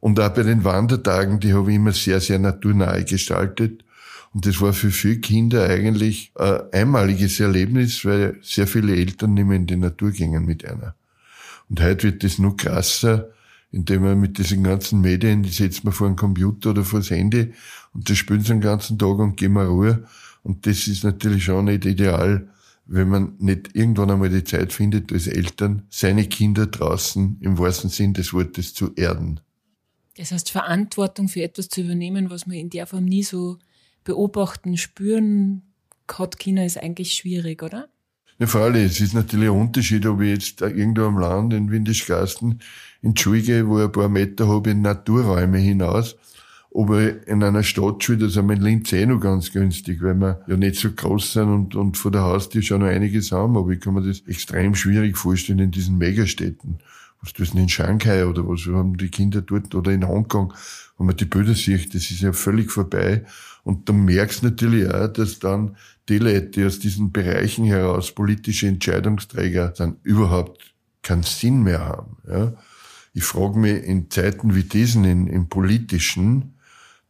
Und 0.00 0.18
auch 0.18 0.30
bei 0.30 0.42
den 0.42 0.64
Wandertagen, 0.64 1.40
die 1.40 1.52
habe 1.52 1.70
ich 1.70 1.76
immer 1.76 1.92
sehr, 1.92 2.20
sehr 2.20 2.38
naturnahe 2.38 3.04
gestaltet. 3.04 3.84
Und 4.32 4.46
das 4.46 4.60
war 4.60 4.72
für 4.72 4.90
viele 4.90 5.18
Kinder 5.18 5.68
eigentlich 5.68 6.32
ein 6.34 6.60
einmaliges 6.72 7.40
Erlebnis, 7.40 8.04
weil 8.04 8.38
sehr 8.42 8.66
viele 8.66 8.94
Eltern 8.94 9.34
nicht 9.34 9.46
mehr 9.46 9.56
in 9.56 9.66
die 9.66 9.76
Natur 9.76 10.10
gingen 10.10 10.44
mit 10.44 10.64
einer. 10.64 10.94
Und 11.68 11.80
heute 11.80 12.04
wird 12.04 12.24
das 12.24 12.38
nur 12.38 12.56
krasser, 12.56 13.30
indem 13.72 14.02
man 14.02 14.20
mit 14.20 14.38
diesen 14.38 14.62
ganzen 14.62 15.00
Medien, 15.00 15.42
die 15.42 15.50
setzt 15.50 15.84
man 15.84 15.92
vor 15.92 16.08
den 16.08 16.16
Computer 16.16 16.70
oder 16.70 16.84
vor 16.84 17.00
das 17.00 17.10
Handy 17.10 17.52
und 17.92 18.08
das 18.08 18.18
spielen 18.18 18.40
sie 18.40 18.48
den 18.48 18.60
ganzen 18.60 18.98
Tag 18.98 19.18
und 19.18 19.36
gehen 19.36 19.52
mal 19.52 19.66
Ruhe. 19.66 20.06
Und 20.42 20.66
das 20.66 20.86
ist 20.86 21.02
natürlich 21.02 21.44
schon 21.44 21.64
nicht 21.64 21.84
ideal, 21.84 22.48
wenn 22.84 23.08
man 23.08 23.34
nicht 23.38 23.74
irgendwann 23.74 24.10
einmal 24.10 24.28
die 24.28 24.44
Zeit 24.44 24.72
findet, 24.72 25.12
als 25.12 25.26
Eltern 25.26 25.82
seine 25.90 26.28
Kinder 26.28 26.66
draußen 26.66 27.38
im 27.40 27.58
wahrsten 27.58 27.90
Sinn 27.90 28.14
des 28.14 28.32
Wortes 28.32 28.74
zu 28.74 28.94
erden. 28.94 29.40
Das 30.16 30.30
heißt, 30.30 30.50
Verantwortung 30.50 31.28
für 31.28 31.42
etwas 31.42 31.68
zu 31.68 31.82
übernehmen, 31.82 32.30
was 32.30 32.46
man 32.46 32.56
in 32.56 32.70
der 32.70 32.86
Form 32.86 33.04
nie 33.04 33.22
so 33.22 33.58
beobachten, 34.04 34.76
spüren 34.76 35.62
hat, 36.10 36.38
Kinder, 36.38 36.64
ist 36.64 36.78
eigentlich 36.78 37.14
schwierig, 37.14 37.62
oder? 37.62 37.88
Ja, 38.38 38.46
freilich, 38.46 38.84
es 38.92 39.00
ist 39.00 39.14
natürlich 39.14 39.48
ein 39.48 39.58
Unterschied, 39.58 40.04
ob 40.04 40.20
ich 40.20 40.28
jetzt 40.28 40.60
irgendwo 40.60 41.06
am 41.06 41.16
Land 41.16 41.54
in 41.54 41.70
Windischgasten 41.70 42.60
in 43.00 43.14
die 43.14 43.22
Schule 43.22 43.40
gehe, 43.40 43.66
wo 43.66 43.78
ich 43.78 43.86
ein 43.86 43.92
paar 43.92 44.10
Meter 44.10 44.46
habe 44.46 44.72
in 44.72 44.82
Naturräume 44.82 45.56
hinaus, 45.56 46.16
aber 46.74 47.26
in 47.26 47.42
einer 47.42 47.62
Stadt 47.62 48.04
schon, 48.04 48.18
das 48.18 48.36
haben 48.36 48.50
wir 48.50 48.56
in 48.56 48.62
Linz 48.62 48.92
eh 48.92 49.06
noch 49.06 49.20
ganz 49.20 49.50
günstig, 49.52 50.02
weil 50.02 50.16
wir 50.16 50.44
ja 50.48 50.58
nicht 50.58 50.76
so 50.76 50.90
groß 50.92 51.32
sind 51.32 51.48
und, 51.48 51.74
und 51.76 51.96
vor 51.96 52.10
der 52.10 52.24
Haustür 52.24 52.60
schon 52.60 52.82
noch 52.82 52.88
einiges 52.88 53.32
haben, 53.32 53.56
aber 53.56 53.70
ich 53.70 53.80
kann 53.80 53.94
mir 53.94 54.02
das 54.02 54.20
extrem 54.26 54.74
schwierig 54.74 55.16
vorstellen 55.16 55.60
in 55.60 55.70
diesen 55.70 55.96
Megastädten. 55.96 56.76
Was 57.22 57.32
du 57.32 57.42
in 57.42 57.70
Shanghai 57.70 58.26
oder 58.26 58.46
was 58.46 58.66
haben 58.66 58.98
die 58.98 59.08
Kinder 59.08 59.40
dort 59.40 59.74
oder 59.74 59.92
in 59.92 60.06
Hongkong, 60.06 60.52
wo 60.98 61.04
man 61.04 61.16
die 61.16 61.24
Bilder 61.24 61.54
sieht, 61.54 61.94
das 61.94 62.10
ist 62.10 62.20
ja 62.20 62.34
völlig 62.34 62.70
vorbei. 62.70 63.24
Und 63.66 63.88
du 63.88 63.94
merkst 63.94 64.44
natürlich 64.44 64.88
auch, 64.88 65.08
dass 65.08 65.40
dann 65.40 65.76
die 66.08 66.18
Leute, 66.18 66.50
die 66.50 66.64
aus 66.64 66.78
diesen 66.78 67.10
Bereichen 67.10 67.64
heraus 67.64 68.12
politische 68.12 68.68
Entscheidungsträger 68.68 69.74
dann 69.76 69.96
überhaupt 70.04 70.72
keinen 71.02 71.24
Sinn 71.24 71.64
mehr 71.64 71.80
haben. 71.80 72.16
Ja. 72.30 72.52
Ich 73.12 73.24
frage 73.24 73.58
mich 73.58 73.82
in 73.82 74.08
Zeiten 74.08 74.54
wie 74.54 74.62
diesen, 74.62 75.04
in, 75.04 75.26
im 75.26 75.48
politischen, 75.48 76.54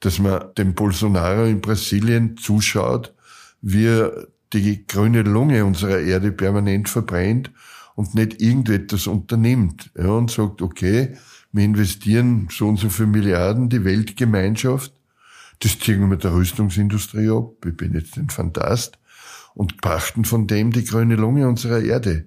dass 0.00 0.18
man 0.18 0.46
dem 0.56 0.74
Bolsonaro 0.74 1.44
in 1.44 1.60
Brasilien 1.60 2.38
zuschaut, 2.38 3.12
wie 3.60 3.84
er 3.84 4.26
die 4.54 4.86
grüne 4.86 5.24
Lunge 5.24 5.62
unserer 5.62 6.00
Erde 6.00 6.32
permanent 6.32 6.88
verbrennt 6.88 7.50
und 7.96 8.14
nicht 8.14 8.40
irgendetwas 8.40 9.06
unternimmt 9.06 9.90
ja, 9.94 10.08
und 10.08 10.30
sagt, 10.30 10.62
okay, 10.62 11.18
wir 11.52 11.64
investieren 11.64 12.48
so 12.50 12.66
und 12.66 12.78
so 12.78 12.88
viele 12.88 13.08
Milliarden, 13.08 13.68
die 13.68 13.84
Weltgemeinschaft, 13.84 14.95
das 15.60 15.78
ziehen 15.78 16.00
wir 16.00 16.06
mit 16.06 16.24
der 16.24 16.34
Rüstungsindustrie 16.34 17.30
ab, 17.30 17.64
ich 17.64 17.76
bin 17.76 17.94
jetzt 17.94 18.16
ein 18.16 18.30
Fantast, 18.30 18.98
und 19.54 19.80
pachten 19.80 20.24
von 20.24 20.46
dem 20.46 20.72
die 20.72 20.84
grüne 20.84 21.16
Lunge 21.16 21.48
unserer 21.48 21.80
Erde. 21.80 22.26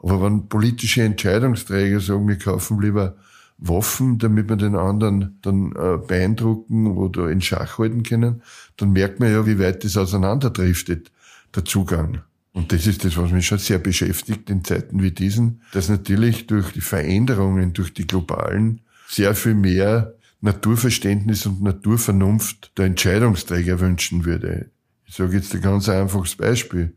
Aber 0.00 0.22
wenn 0.22 0.48
politische 0.48 1.02
Entscheidungsträger 1.02 1.98
sagen, 2.00 2.28
wir 2.28 2.38
kaufen 2.38 2.80
lieber 2.80 3.16
Waffen, 3.58 4.18
damit 4.18 4.48
wir 4.48 4.56
den 4.56 4.76
anderen 4.76 5.38
dann 5.42 5.72
äh, 5.72 5.98
beeindrucken 5.98 6.86
oder 6.86 7.28
in 7.28 7.40
Schach 7.40 7.78
halten 7.78 8.04
können, 8.04 8.42
dann 8.76 8.92
merkt 8.92 9.18
man 9.18 9.32
ja, 9.32 9.44
wie 9.46 9.58
weit 9.58 9.82
das 9.82 9.96
auseinanderdriftet, 9.96 11.10
der 11.56 11.64
Zugang. 11.64 12.22
Und 12.52 12.72
das 12.72 12.86
ist 12.86 13.04
das, 13.04 13.16
was 13.16 13.32
mich 13.32 13.46
schon 13.46 13.58
sehr 13.58 13.78
beschäftigt 13.78 14.48
in 14.50 14.64
Zeiten 14.64 15.02
wie 15.02 15.10
diesen, 15.10 15.62
dass 15.72 15.88
natürlich 15.88 16.46
durch 16.46 16.72
die 16.72 16.80
Veränderungen, 16.80 17.72
durch 17.72 17.92
die 17.92 18.06
globalen, 18.06 18.80
sehr 19.08 19.34
viel 19.34 19.54
mehr 19.54 20.14
Naturverständnis 20.40 21.46
und 21.46 21.62
Naturvernunft 21.62 22.72
der 22.78 22.86
Entscheidungsträger 22.86 23.80
wünschen 23.80 24.24
würde. 24.24 24.70
Ich 25.04 25.16
sage 25.16 25.36
jetzt 25.36 25.54
ein 25.54 25.62
ganz 25.62 25.88
einfaches 25.88 26.36
Beispiel. 26.36 26.94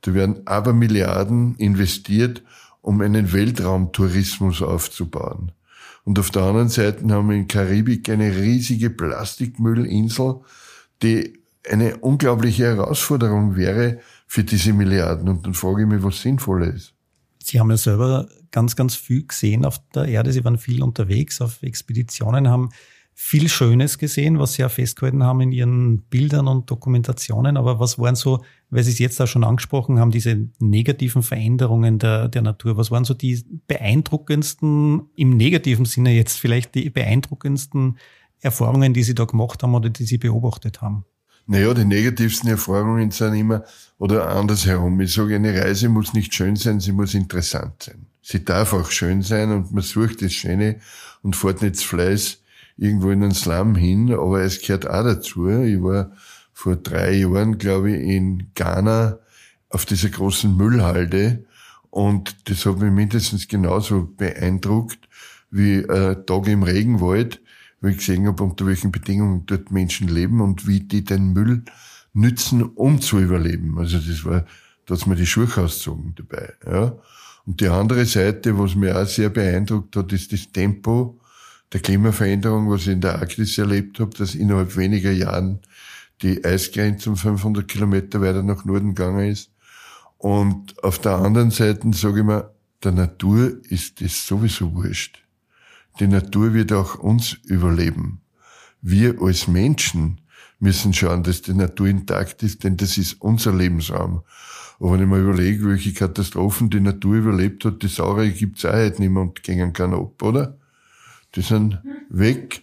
Da 0.00 0.14
werden 0.14 0.46
aber 0.46 0.72
Milliarden 0.72 1.54
investiert, 1.56 2.42
um 2.80 3.00
einen 3.00 3.32
Weltraumtourismus 3.32 4.62
aufzubauen. 4.62 5.52
Und 6.04 6.18
auf 6.18 6.30
der 6.30 6.42
anderen 6.42 6.70
Seite 6.70 7.06
haben 7.12 7.28
wir 7.28 7.36
in 7.36 7.46
Karibik 7.46 8.08
eine 8.08 8.34
riesige 8.34 8.90
Plastikmüllinsel, 8.90 10.40
die 11.02 11.38
eine 11.70 11.98
unglaubliche 11.98 12.64
Herausforderung 12.64 13.56
wäre 13.56 14.00
für 14.26 14.42
diese 14.42 14.72
Milliarden. 14.72 15.28
Und 15.28 15.46
dann 15.46 15.54
frage 15.54 15.82
ich 15.82 15.88
mich, 15.88 16.02
was 16.02 16.22
sinnvoll 16.22 16.64
ist. 16.64 16.94
Sie 17.42 17.58
haben 17.58 17.70
ja 17.70 17.76
selber 17.76 18.28
ganz, 18.50 18.76
ganz 18.76 18.94
viel 18.94 19.26
gesehen 19.26 19.64
auf 19.64 19.80
der 19.94 20.06
Erde. 20.06 20.32
Sie 20.32 20.44
waren 20.44 20.58
viel 20.58 20.82
unterwegs 20.82 21.40
auf 21.40 21.62
Expeditionen, 21.62 22.48
haben 22.48 22.70
viel 23.22 23.48
Schönes 23.50 23.98
gesehen, 23.98 24.38
was 24.38 24.54
Sie 24.54 24.62
ja 24.62 24.68
festgehalten 24.68 25.22
haben 25.22 25.42
in 25.42 25.52
Ihren 25.52 26.02
Bildern 26.04 26.48
und 26.48 26.70
Dokumentationen. 26.70 27.58
Aber 27.58 27.78
was 27.78 27.98
waren 27.98 28.16
so, 28.16 28.42
weil 28.70 28.82
Sie 28.82 28.92
es 28.92 28.98
jetzt 28.98 29.20
auch 29.20 29.26
schon 29.26 29.44
angesprochen 29.44 29.98
haben, 29.98 30.10
diese 30.10 30.48
negativen 30.58 31.22
Veränderungen 31.22 31.98
der, 31.98 32.28
der 32.28 32.42
Natur? 32.42 32.78
Was 32.78 32.90
waren 32.90 33.04
so 33.04 33.12
die 33.12 33.44
beeindruckendsten, 33.66 35.02
im 35.16 35.36
negativen 35.36 35.84
Sinne 35.84 36.12
jetzt 36.12 36.38
vielleicht 36.38 36.74
die 36.74 36.88
beeindruckendsten 36.88 37.98
Erfahrungen, 38.40 38.94
die 38.94 39.02
Sie 39.02 39.14
da 39.14 39.26
gemacht 39.26 39.62
haben 39.62 39.74
oder 39.74 39.90
die 39.90 40.04
Sie 40.04 40.16
beobachtet 40.16 40.80
haben? 40.80 41.04
Naja, 41.50 41.74
die 41.74 41.84
negativsten 41.84 42.48
Erfahrungen 42.48 43.10
sind 43.10 43.34
immer, 43.34 43.64
oder 43.98 44.28
andersherum. 44.28 45.00
Ich 45.00 45.12
sage, 45.12 45.34
eine 45.34 45.52
Reise 45.52 45.88
muss 45.88 46.14
nicht 46.14 46.32
schön 46.32 46.54
sein, 46.54 46.78
sie 46.78 46.92
muss 46.92 47.12
interessant 47.12 47.82
sein. 47.82 48.06
Sie 48.22 48.44
darf 48.44 48.72
auch 48.72 48.88
schön 48.92 49.22
sein 49.22 49.50
und 49.50 49.72
man 49.72 49.82
sucht 49.82 50.22
das 50.22 50.32
Schöne 50.32 50.76
und 51.24 51.34
fährt 51.34 51.60
nicht 51.60 51.80
Fleiß 51.80 52.38
irgendwo 52.76 53.10
in 53.10 53.22
den 53.22 53.34
Slum 53.34 53.74
hin, 53.74 54.12
aber 54.12 54.42
es 54.42 54.62
gehört 54.62 54.88
auch 54.88 55.02
dazu. 55.02 55.48
Ich 55.48 55.82
war 55.82 56.12
vor 56.52 56.76
drei 56.76 57.14
Jahren, 57.14 57.58
glaube 57.58 57.96
ich, 57.96 58.00
in 58.00 58.52
Ghana 58.54 59.18
auf 59.70 59.84
dieser 59.86 60.10
großen 60.10 60.56
Müllhalde 60.56 61.46
und 61.90 62.48
das 62.48 62.64
hat 62.64 62.78
mich 62.78 62.92
mindestens 62.92 63.48
genauso 63.48 64.08
beeindruckt 64.16 65.00
wie 65.50 65.84
ein 65.90 66.24
Tag 66.26 66.46
im 66.46 66.62
Regenwald, 66.62 67.40
wo 67.80 67.88
ich 67.88 67.98
gesehen 67.98 68.26
habe, 68.26 68.42
unter 68.42 68.66
welchen 68.66 68.92
Bedingungen 68.92 69.46
dort 69.46 69.70
Menschen 69.70 70.08
leben 70.08 70.40
und 70.40 70.66
wie 70.66 70.80
die 70.80 71.04
den 71.04 71.32
Müll 71.32 71.64
nützen, 72.12 72.62
um 72.62 73.00
zu 73.00 73.18
überleben. 73.18 73.78
Also 73.78 73.98
das 73.98 74.24
war, 74.24 74.44
da 74.86 74.94
hat 74.94 75.06
mir 75.06 75.16
die 75.16 75.26
Schuhe 75.26 75.46
ausgezogen 75.46 76.14
dabei. 76.16 76.52
Ja. 76.66 76.98
Und 77.46 77.60
die 77.60 77.68
andere 77.68 78.04
Seite, 78.04 78.58
was 78.58 78.74
mir 78.74 79.00
auch 79.00 79.06
sehr 79.06 79.30
beeindruckt 79.30 79.96
hat, 79.96 80.12
ist 80.12 80.32
das 80.32 80.52
Tempo, 80.52 81.20
der 81.72 81.80
Klimaveränderung, 81.80 82.68
was 82.68 82.82
ich 82.82 82.88
in 82.88 83.00
der 83.00 83.16
Arktis 83.16 83.56
erlebt 83.56 84.00
habe, 84.00 84.10
dass 84.16 84.34
innerhalb 84.34 84.76
weniger 84.76 85.12
Jahren 85.12 85.60
die 86.22 86.44
Eisgrenze 86.44 87.10
um 87.10 87.16
500 87.16 87.66
Kilometer 87.66 88.20
weiter 88.20 88.42
nach 88.42 88.64
Norden 88.64 88.94
gegangen 88.94 89.30
ist. 89.30 89.50
Und 90.18 90.82
auf 90.82 90.98
der 90.98 91.12
anderen 91.12 91.50
Seite 91.50 91.90
sage 91.92 92.20
ich 92.20 92.26
mir, 92.26 92.52
der 92.82 92.92
Natur 92.92 93.52
ist 93.68 94.00
das 94.00 94.26
sowieso 94.26 94.74
wurscht. 94.74 95.22
Die 96.00 96.08
Natur 96.08 96.54
wird 96.54 96.72
auch 96.72 96.94
uns 96.94 97.34
überleben. 97.44 98.22
Wir 98.80 99.20
als 99.20 99.46
Menschen 99.48 100.22
müssen 100.58 100.94
schauen, 100.94 101.22
dass 101.22 101.42
die 101.42 101.52
Natur 101.52 101.88
intakt 101.88 102.42
ist, 102.42 102.64
denn 102.64 102.78
das 102.78 102.96
ist 102.96 103.20
unser 103.20 103.54
Lebensraum. 103.54 104.22
Aber 104.78 104.92
wenn 104.92 105.02
ich 105.02 105.06
mir 105.06 105.18
überlege, 105.18 105.68
welche 105.68 105.92
Katastrophen 105.92 106.70
die 106.70 106.80
Natur 106.80 107.16
überlebt 107.16 107.66
hat, 107.66 107.82
die 107.82 107.88
Saure 107.88 108.30
gibt's 108.30 108.64
auch 108.64 108.72
heute 108.72 109.02
nicht 109.02 109.10
mehr 109.10 109.22
und 109.22 109.42
gehen 109.42 109.74
kann 109.74 109.92
ab, 109.92 110.22
oder? 110.22 110.56
Die 111.34 111.42
sind 111.42 111.78
weg, 112.08 112.62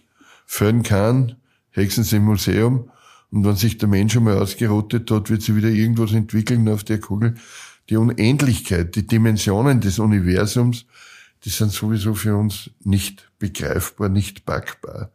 kann, 0.82 1.36
hexen 1.70 2.02
sie 2.02 2.16
im 2.16 2.24
Museum. 2.24 2.90
Und 3.30 3.44
wenn 3.44 3.54
sich 3.54 3.78
der 3.78 3.88
Mensch 3.88 4.16
einmal 4.16 4.38
ausgerottet 4.38 5.12
hat, 5.12 5.30
wird 5.30 5.42
sie 5.42 5.54
wieder 5.54 5.68
irgendwas 5.68 6.12
entwickeln 6.12 6.68
auf 6.68 6.82
der 6.82 6.98
Kugel. 6.98 7.36
Die 7.88 7.96
Unendlichkeit, 7.96 8.96
die 8.96 9.06
Dimensionen 9.06 9.80
des 9.80 10.00
Universums, 10.00 10.86
die 11.44 11.50
sind 11.50 11.72
sowieso 11.72 12.14
für 12.14 12.36
uns 12.36 12.70
nicht 12.84 13.30
begreifbar, 13.38 14.08
nicht 14.08 14.44
packbar. 14.44 15.12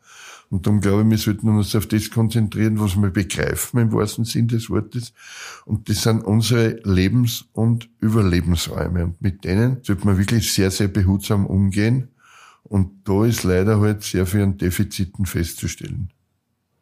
Und 0.50 0.68
darum 0.68 0.82
glaube 0.82 1.02
ich, 1.02 1.10
wir 1.10 1.18
sollten 1.18 1.50
uns 1.50 1.76
auf 1.76 1.88
das 1.88 2.12
konzentrieren, 2.12 2.80
was 2.80 2.96
wir 2.96 3.10
begreifen 3.10 3.80
im 3.80 3.92
wahrsten 3.92 4.24
Sinn 4.24 4.48
des 4.48 4.70
Wortes. 4.70 5.14
Und 5.66 5.90
das 5.90 6.04
sind 6.04 6.24
unsere 6.24 6.80
Lebens- 6.84 7.46
und 7.54 7.90
Überlebensräume. 8.00 9.06
Und 9.06 9.22
mit 9.22 9.44
denen 9.44 9.80
sollte 9.82 10.06
man 10.06 10.18
wirklich 10.18 10.54
sehr, 10.54 10.70
sehr 10.70 10.90
behutsam 10.90 11.46
umgehen 11.48 12.10
und 12.64 13.08
da 13.08 13.26
ist 13.26 13.44
leider 13.44 13.80
halt 13.80 14.04
sehr 14.04 14.26
viel 14.26 14.42
an 14.42 14.58
Defiziten 14.58 15.26
festzustellen. 15.26 16.10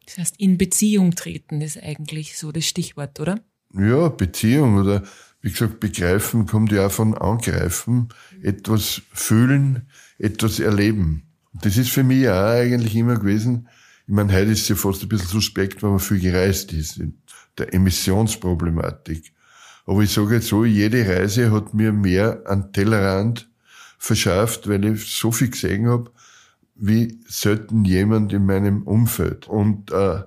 Das 0.05 0.17
heißt, 0.17 0.36
in 0.39 0.57
Beziehung 0.57 1.12
treten 1.15 1.62
ist 1.62 1.81
eigentlich 1.81 2.38
so 2.38 2.51
das 2.51 2.65
Stichwort, 2.65 3.19
oder? 3.19 3.39
Ja, 3.74 4.10
Beziehung 4.10 4.77
oder 4.77 5.03
wie 5.41 5.51
gesagt, 5.51 5.79
begreifen 5.79 6.45
kommt 6.45 6.71
ja 6.71 6.88
auch 6.88 6.91
von 6.91 7.17
angreifen, 7.17 8.10
etwas 8.41 9.01
fühlen, 9.13 9.88
etwas 10.17 10.60
erleben. 10.60 11.24
Das 11.53 11.77
ist 11.77 11.89
für 11.89 12.03
mich 12.03 12.29
auch 12.29 12.51
eigentlich 12.51 12.95
immer 12.95 13.17
gewesen, 13.17 13.67
ich 14.07 14.13
meine, 14.15 14.33
heute 14.33 14.51
ist 14.51 14.63
es 14.63 14.69
ja 14.69 14.75
fast 14.75 15.03
ein 15.03 15.10
bisschen 15.10 15.27
suspekt, 15.27 15.81
weil 15.81 15.91
man 15.91 16.00
viel 16.00 16.19
gereist 16.19 16.74
ist, 16.74 16.98
in 16.98 17.21
der 17.57 17.74
Emissionsproblematik. 17.74 19.33
Aber 19.86 20.01
ich 20.01 20.12
sage 20.12 20.36
jetzt 20.36 20.48
so, 20.48 20.65
jede 20.65 21.07
Reise 21.07 21.51
hat 21.51 21.74
mir 21.74 21.93
mehr 21.93 22.41
an 22.45 22.74
Tellerrand 22.74 23.50
verschafft, 23.98 24.67
weil 24.67 24.83
ich 24.86 25.15
so 25.15 25.31
viel 25.31 25.50
gesehen 25.50 25.88
habe, 25.88 26.12
wie 26.75 27.19
selten 27.27 27.86
jemand 27.86 28.33
in 28.33 28.45
meinem 28.45 28.83
Umfeld. 28.83 29.48
Und 29.48 29.91
äh, 29.91 30.24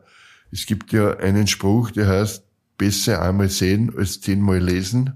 es 0.51 0.67
gibt 0.67 0.93
ja 0.93 1.17
einen 1.19 1.47
Spruch, 1.47 1.91
der 1.91 2.07
heißt, 2.07 2.44
besser 2.77 3.23
einmal 3.23 3.49
sehen 3.49 3.93
als 3.97 4.21
zehnmal 4.21 4.59
lesen. 4.59 5.15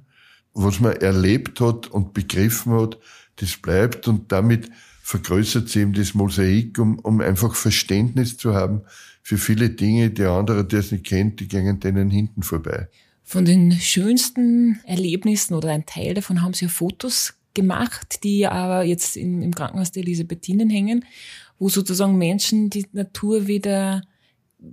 Was 0.54 0.80
man 0.80 0.96
erlebt 0.96 1.60
hat 1.60 1.86
und 1.88 2.14
begriffen 2.14 2.72
hat, 2.72 2.98
das 3.36 3.56
bleibt 3.56 4.08
und 4.08 4.32
damit 4.32 4.70
vergrößert 5.02 5.68
sich 5.68 5.82
eben 5.82 5.92
das 5.94 6.14
Mosaik, 6.14 6.78
um, 6.78 6.98
um 6.98 7.20
einfach 7.20 7.54
Verständnis 7.54 8.36
zu 8.36 8.54
haben 8.54 8.82
für 9.22 9.38
viele 9.38 9.70
Dinge, 9.70 10.10
die 10.10 10.24
andere, 10.24 10.64
der 10.64 10.80
es 10.80 10.92
nicht 10.92 11.04
kennt, 11.04 11.40
die 11.40 11.48
gehen 11.48 11.80
denen 11.80 12.10
hinten 12.10 12.42
vorbei. 12.42 12.88
Von 13.24 13.44
den 13.44 13.72
schönsten 13.72 14.80
Erlebnissen 14.84 15.54
oder 15.54 15.70
ein 15.70 15.86
Teil 15.86 16.14
davon 16.14 16.42
haben 16.42 16.54
Sie 16.54 16.64
ja 16.64 16.70
Fotos 16.70 17.34
gemacht, 17.54 18.24
die 18.24 18.46
aber 18.46 18.84
jetzt 18.84 19.16
im 19.16 19.54
Krankenhaus 19.54 19.92
der 19.92 20.02
Elisabethinen 20.02 20.70
hängen, 20.70 21.04
wo 21.58 21.68
sozusagen 21.68 22.16
Menschen 22.16 22.70
die 22.70 22.86
Natur 22.92 23.46
wieder 23.46 24.02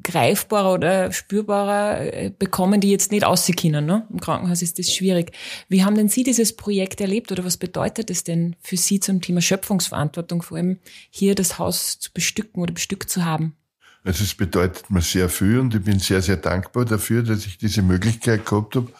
greifbarer 0.02 0.74
oder 0.74 1.12
spürbarer 1.12 2.02
äh, 2.02 2.32
bekommen, 2.38 2.82
die 2.82 2.90
jetzt 2.90 3.12
nicht 3.12 3.24
aussehen 3.24 3.86
Ne? 3.86 4.08
Im 4.12 4.20
Krankenhaus 4.20 4.62
ist 4.62 4.80
das 4.80 4.92
schwierig. 4.92 5.32
Wie 5.70 5.84
haben 5.84 5.96
denn 5.96 6.10
Sie 6.10 6.24
dieses 6.24 6.56
Projekt 6.56 7.02
erlebt 7.02 7.32
oder 7.32 7.46
was 7.46 7.58
bedeutet 7.58 8.10
es 8.10 8.24
denn 8.24 8.56
für 8.62 8.78
Sie 8.78 9.00
zum 9.00 9.22
Thema 9.22 9.42
Schöpfungsverantwortung, 9.42 10.42
vor 10.42 10.58
allem 10.58 10.80
hier 11.10 11.36
das 11.36 11.60
Haus 11.60 12.00
zu 12.00 12.12
bestücken 12.14 12.62
oder 12.62 12.74
bestückt 12.74 13.10
zu 13.10 13.26
haben? 13.26 13.56
Also 14.04 14.24
es 14.24 14.36
bedeutet 14.36 14.90
mir 14.90 15.02
sehr 15.02 15.30
viel 15.30 15.60
und 15.60 15.74
ich 15.74 15.84
bin 15.84 16.00
sehr, 16.00 16.22
sehr 16.22 16.38
dankbar 16.38 16.86
dafür, 16.86 17.24
dass 17.24 17.46
ich 17.46 17.58
diese 17.58 17.82
Möglichkeit 17.82 18.46
gehabt 18.46 18.76
habe. 18.76 18.92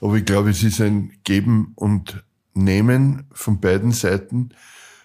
Aber 0.00 0.16
ich 0.16 0.24
glaube, 0.24 0.50
es 0.50 0.62
ist 0.62 0.80
ein 0.80 1.12
Geben 1.24 1.72
und 1.74 2.22
Nehmen 2.54 3.26
von 3.32 3.60
beiden 3.60 3.92
Seiten, 3.92 4.50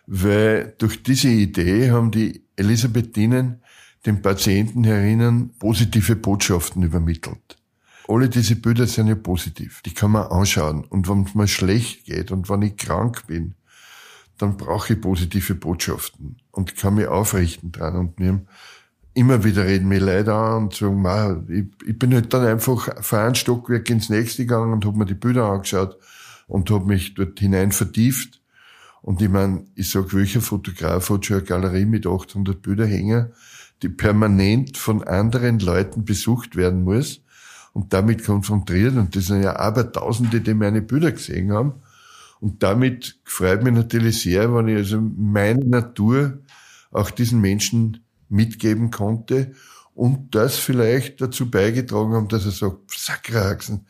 weil 0.08 0.74
durch 0.78 1.04
diese 1.04 1.30
Idee 1.30 1.92
haben 1.92 2.12
die 2.12 2.44
Elisabethinen 2.56 3.62
den 4.06 4.22
Patienten 4.22 4.84
herinnen 4.84 5.52
positive 5.60 6.16
Botschaften 6.16 6.84
übermittelt. 6.84 7.58
Alle 8.08 8.28
diese 8.28 8.58
Bilder 8.58 8.86
sind 8.86 9.08
ja 9.08 9.16
positiv. 9.16 9.82
Die 9.84 9.94
kann 9.94 10.12
man 10.12 10.28
anschauen. 10.28 10.84
Und 10.84 11.08
wenn 11.08 11.24
es 11.24 11.36
mir 11.36 11.48
schlecht 11.48 12.06
geht 12.06 12.32
und 12.32 12.50
wenn 12.50 12.62
ich 12.62 12.76
krank 12.76 13.28
bin, 13.28 13.56
dann 14.38 14.58
brauche 14.58 14.94
ich 14.94 15.02
positive 15.02 15.56
Botschaften 15.56 16.38
und 16.52 16.76
kann 16.76 16.96
mich 16.96 17.08
aufrichten 17.08 17.72
dran. 17.72 17.96
Und 17.96 18.20
mir 18.20 18.42
immer 19.14 19.44
wieder 19.44 19.66
reden 19.66 19.88
mir 19.88 20.00
Leute 20.00 20.34
an 20.34 20.64
und 20.64 20.74
sagen, 20.74 21.46
ich, 21.50 21.88
ich 21.88 21.98
bin 21.98 22.14
halt 22.14 22.34
dann 22.34 22.46
einfach 22.46 23.02
von 23.02 23.20
einem 23.20 23.36
Stockwerk 23.36 23.90
ins 23.90 24.10
nächste 24.10 24.44
gegangen 24.44 24.74
und 24.74 24.86
habe 24.86 24.98
mir 24.98 25.06
die 25.06 25.14
Bilder 25.14 25.46
angeschaut 25.46 25.98
und 26.48 26.70
habe 26.72 26.86
mich 26.86 27.14
dort 27.14 27.40
hinein 27.40 27.72
vertieft. 27.72 28.42
Und 29.02 29.22
ich 29.22 29.30
meine, 29.30 29.66
ich 29.76 29.92
sag, 29.92 30.14
welcher 30.14 30.42
Fotograf 30.42 31.10
hat 31.10 31.26
schon 31.26 31.38
eine 31.38 31.46
Galerie 31.46 31.86
mit 31.86 32.08
800 32.08 32.62
Bilder 32.62 32.86
hängen? 32.86 33.34
Die 33.84 33.90
permanent 33.90 34.78
von 34.78 35.04
anderen 35.04 35.60
Leuten 35.60 36.06
besucht 36.06 36.56
werden 36.56 36.84
muss 36.84 37.22
und 37.74 37.94
damit 37.94 38.24
konfrontiert. 38.24 38.96
Und 38.96 39.16
das 39.16 39.28
sind 39.28 39.44
ja 39.44 39.58
Abertausende, 39.58 40.42
die 40.42 40.54
meine 40.54 40.82
Bilder 40.82 41.12
gesehen 41.12 41.52
haben. 41.52 41.74
Und 42.40 42.64
damit 42.64 43.20
freut 43.26 43.64
mich 43.64 43.74
natürlich 43.74 44.22
sehr, 44.22 44.54
wenn 44.56 44.70
ich 44.70 44.78
also 44.78 45.02
meine 45.02 45.66
Natur 45.66 46.40
auch 46.92 47.12
diesen 47.12 47.42
Menschen 47.42 48.06
mitgeben 48.30 48.90
konnte 48.90 49.54
und 49.94 50.34
das 50.34 50.58
vielleicht 50.58 51.22
dazu 51.22 51.52
beigetragen 51.52 52.14
haben, 52.14 52.28
dass 52.28 52.46
er 52.46 52.52
sagt, 52.52 52.92
Sackraxen, 52.92 53.86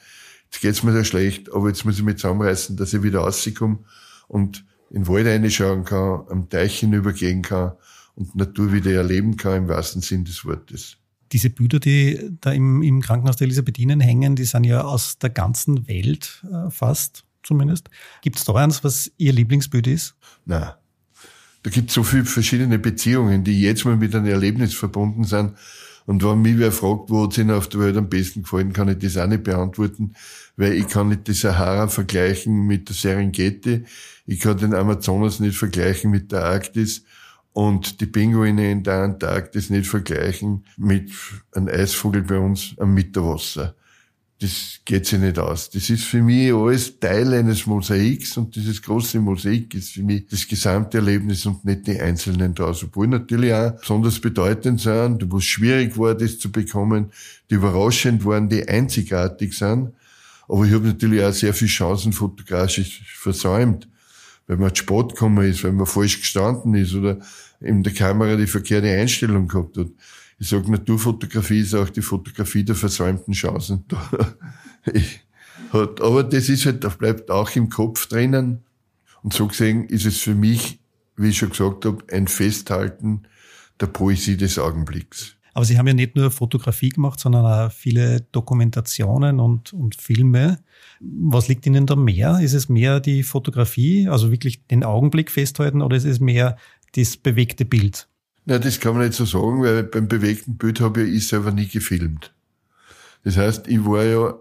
jetzt 0.45 0.61
geht's 0.61 0.83
mir 0.83 0.93
da 0.93 1.03
schlecht, 1.03 1.53
aber 1.53 1.69
jetzt 1.69 1.85
muss 1.85 1.97
ich 1.97 2.03
mich 2.03 2.17
zusammenreißen, 2.17 2.77
dass 2.77 2.93
ich 2.93 3.03
wieder 3.03 3.19
rauskomme 3.19 3.79
und 4.27 4.65
in 4.89 5.03
den 5.03 5.07
Wald 5.07 5.25
reinschauen 5.25 5.85
kann, 5.85 6.25
am 6.29 6.49
Teich 6.49 6.79
hinübergehen 6.79 7.41
kann 7.41 7.73
und 8.15 8.35
Natur 8.35 8.71
wieder 8.71 8.91
erleben 8.91 9.37
kann 9.37 9.63
im 9.63 9.67
wahrsten 9.67 10.01
Sinn 10.01 10.25
des 10.25 10.45
Wortes. 10.45 10.97
Diese 11.31 11.49
Bilder, 11.49 11.79
die 11.79 12.31
da 12.41 12.51
im, 12.51 12.83
im 12.83 13.01
Krankenhaus 13.01 13.37
der 13.37 13.45
Elisabethinen 13.45 13.99
hängen, 13.99 14.35
die 14.35 14.45
sind 14.45 14.65
ja 14.65 14.81
aus 14.81 15.17
der 15.17 15.31
ganzen 15.31 15.87
Welt 15.87 16.43
äh, 16.51 16.69
fast 16.69 17.25
zumindest. 17.41 17.89
Gibt 18.21 18.37
es 18.37 18.45
da 18.45 18.53
eins, 18.53 18.83
was 18.83 19.11
Ihr 19.17 19.33
Lieblingsbild 19.33 19.87
ist? 19.87 20.15
Nein. 20.45 20.71
Da 21.63 21.69
gibt 21.69 21.89
es 21.89 21.95
so 21.95 22.03
viele 22.03 22.25
verschiedene 22.25 22.77
Beziehungen, 22.77 23.43
die 23.43 23.61
jetzt 23.61 23.85
mal 23.85 23.95
mit 23.95 24.13
einem 24.13 24.27
Erlebnis 24.27 24.73
verbunden 24.73 25.23
sind. 25.23 25.53
Und 26.05 26.21
wenn 26.21 26.41
mich 26.41 26.57
wer 26.57 26.73
fragt, 26.73 27.09
wo 27.09 27.25
es 27.25 27.37
Ihnen 27.37 27.51
auf 27.51 27.69
der 27.69 27.79
Welt 27.79 27.97
am 27.97 28.09
besten 28.09 28.43
gefallen, 28.43 28.73
kann 28.73 28.89
ich 28.89 28.99
das 28.99 29.15
auch 29.15 29.27
nicht 29.27 29.45
beantworten, 29.45 30.13
weil 30.57 30.73
ich 30.73 30.87
kann 30.87 31.07
nicht 31.07 31.27
die 31.27 31.33
Sahara 31.33 31.87
vergleichen 31.87 32.67
mit 32.67 32.89
der 32.89 32.95
Serengeti, 32.95 33.85
ich 34.25 34.39
kann 34.41 34.57
den 34.57 34.73
Amazonas 34.73 35.39
nicht 35.39 35.57
vergleichen 35.57 36.11
mit 36.11 36.33
der 36.33 36.43
Arktis 36.43 37.05
und 37.53 38.01
die 38.01 38.07
Pinguine 38.07 38.71
in 38.71 38.83
der 38.83 39.03
Antarktis 39.03 39.69
nicht 39.69 39.87
vergleichen 39.87 40.65
mit 40.75 41.11
einem 41.51 41.67
Eisvogel 41.67 42.23
bei 42.23 42.39
uns 42.39 42.75
am 42.77 42.93
Mitterwasser. 42.93 43.75
Das 44.39 44.81
geht 44.83 45.05
sich 45.05 45.19
nicht 45.19 45.39
aus. 45.39 45.69
Das 45.69 45.89
ist 45.89 46.03
für 46.03 46.21
mich 46.21 46.51
alles 46.51 46.99
Teil 46.99 47.33
eines 47.33 47.65
Mosaiks 47.65 48.35
und 48.35 48.55
dieses 48.55 48.81
große 48.81 49.19
Mosaik 49.19 49.73
ist 49.75 49.91
für 49.91 50.03
mich 50.03 50.27
das 50.27 50.47
gesamte 50.47 50.97
Erlebnis 50.97 51.45
und 51.45 51.63
nicht 51.63 51.87
die 51.87 51.97
einzelnen 52.01 52.53
draus. 52.53 52.83
Obwohl 52.83 53.07
natürlich 53.07 53.53
auch 53.53 53.71
besonders 53.79 54.19
bedeutend 54.19 54.81
sind, 54.81 55.31
wo 55.31 55.37
es 55.37 55.45
schwierig 55.45 55.97
war, 55.97 56.15
das 56.15 56.39
zu 56.39 56.51
bekommen, 56.51 57.11
die 57.49 57.55
überraschend 57.55 58.25
waren, 58.25 58.49
die 58.49 58.67
einzigartig 58.67 59.57
sind. 59.57 59.93
Aber 60.49 60.65
ich 60.65 60.73
habe 60.73 60.87
natürlich 60.87 61.23
auch 61.23 61.31
sehr 61.31 61.53
viele 61.53 61.69
Chancen 61.69 62.11
fotografisch 62.11 63.03
versäumt 63.05 63.87
weil 64.47 64.57
man 64.57 64.73
zu 64.73 64.83
spät 64.83 65.09
gekommen 65.09 65.49
ist, 65.49 65.63
weil 65.63 65.71
man 65.71 65.85
falsch 65.85 66.19
gestanden 66.19 66.75
ist 66.75 66.93
oder 66.93 67.19
in 67.59 67.83
der 67.83 67.93
Kamera 67.93 68.35
die 68.35 68.47
verkehrte 68.47 68.89
Einstellung 68.89 69.47
gehabt 69.47 69.77
hat. 69.77 69.87
Ich 70.39 70.49
sage, 70.49 70.69
Naturfotografie 70.69 71.61
ist 71.61 71.75
auch 71.75 71.89
die 71.89 72.01
Fotografie 72.01 72.63
der 72.63 72.75
versäumten 72.75 73.33
Chancen. 73.33 73.85
aber 75.71 76.23
das 76.23 76.49
ist 76.49 76.65
halt, 76.65 76.83
das 76.83 76.97
bleibt 76.97 77.31
auch 77.31 77.55
im 77.55 77.69
Kopf 77.69 78.07
drinnen. 78.07 78.63
Und 79.21 79.33
so 79.33 79.47
gesehen 79.47 79.85
ist 79.85 80.05
es 80.05 80.17
für 80.17 80.35
mich, 80.35 80.79
wie 81.15 81.29
ich 81.29 81.37
schon 81.37 81.51
gesagt 81.51 81.85
habe, 81.85 82.03
ein 82.11 82.27
Festhalten 82.27 83.23
der 83.79 83.87
Poesie 83.87 84.35
des 84.35 84.59
Augenblicks. 84.59 85.37
Aber 85.53 85.65
Sie 85.65 85.77
haben 85.77 85.87
ja 85.87 85.93
nicht 85.93 86.15
nur 86.15 86.31
Fotografie 86.31 86.89
gemacht, 86.89 87.19
sondern 87.19 87.45
auch 87.45 87.71
viele 87.71 88.21
Dokumentationen 88.31 89.39
und, 89.39 89.71
und 89.73 89.95
Filme. 89.95 90.59
Was 90.99 91.47
liegt 91.47 91.65
Ihnen 91.65 91.85
da 91.85 91.95
mehr? 91.95 92.39
Ist 92.41 92.53
es 92.53 92.69
mehr 92.69 92.99
die 92.99 93.23
Fotografie, 93.23 94.07
also 94.07 94.31
wirklich 94.31 94.65
den 94.67 94.83
Augenblick 94.83 95.29
festhalten, 95.29 95.81
oder 95.81 95.95
ist 95.95 96.05
es 96.05 96.19
mehr 96.19 96.57
das 96.95 97.17
bewegte 97.17 97.65
Bild? 97.65 98.07
Na, 98.45 98.59
das 98.59 98.79
kann 98.79 98.93
man 98.93 99.05
nicht 99.05 99.13
so 99.13 99.25
sagen, 99.25 99.61
weil 99.61 99.83
beim 99.83 100.07
bewegten 100.07 100.57
Bild 100.57 100.81
habe 100.81 101.03
ich 101.03 101.27
selber 101.27 101.51
nie 101.51 101.67
gefilmt. 101.67 102.33
Das 103.23 103.37
heißt, 103.37 103.67
ich 103.67 103.85
war 103.85 104.03
ja 104.03 104.33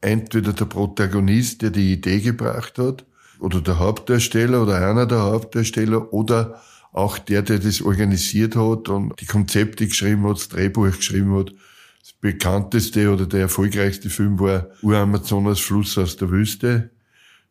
entweder 0.00 0.52
der 0.52 0.64
Protagonist, 0.64 1.62
der 1.62 1.70
die 1.70 1.92
Idee 1.92 2.20
gebracht 2.20 2.78
hat, 2.78 3.04
oder 3.38 3.60
der 3.60 3.78
Hauptdarsteller 3.78 4.62
oder 4.62 4.86
einer 4.88 5.06
der 5.06 5.22
Hauptdarsteller 5.22 6.12
oder 6.12 6.60
auch 6.92 7.18
der, 7.18 7.42
der 7.42 7.58
das 7.58 7.82
organisiert 7.82 8.56
hat 8.56 8.88
und 8.88 9.20
die 9.20 9.26
Konzepte 9.26 9.86
geschrieben 9.86 10.24
hat, 10.24 10.36
das 10.36 10.48
Drehbuch 10.48 10.96
geschrieben 10.96 11.36
hat. 11.36 11.52
Das 12.00 12.12
bekannteste 12.20 13.12
oder 13.12 13.26
der 13.26 13.40
erfolgreichste 13.40 14.10
Film 14.10 14.38
war 14.40 14.68
Uramazonas 14.82 15.60
Fluss 15.60 15.98
aus 15.98 16.16
der 16.16 16.30
Wüste. 16.30 16.90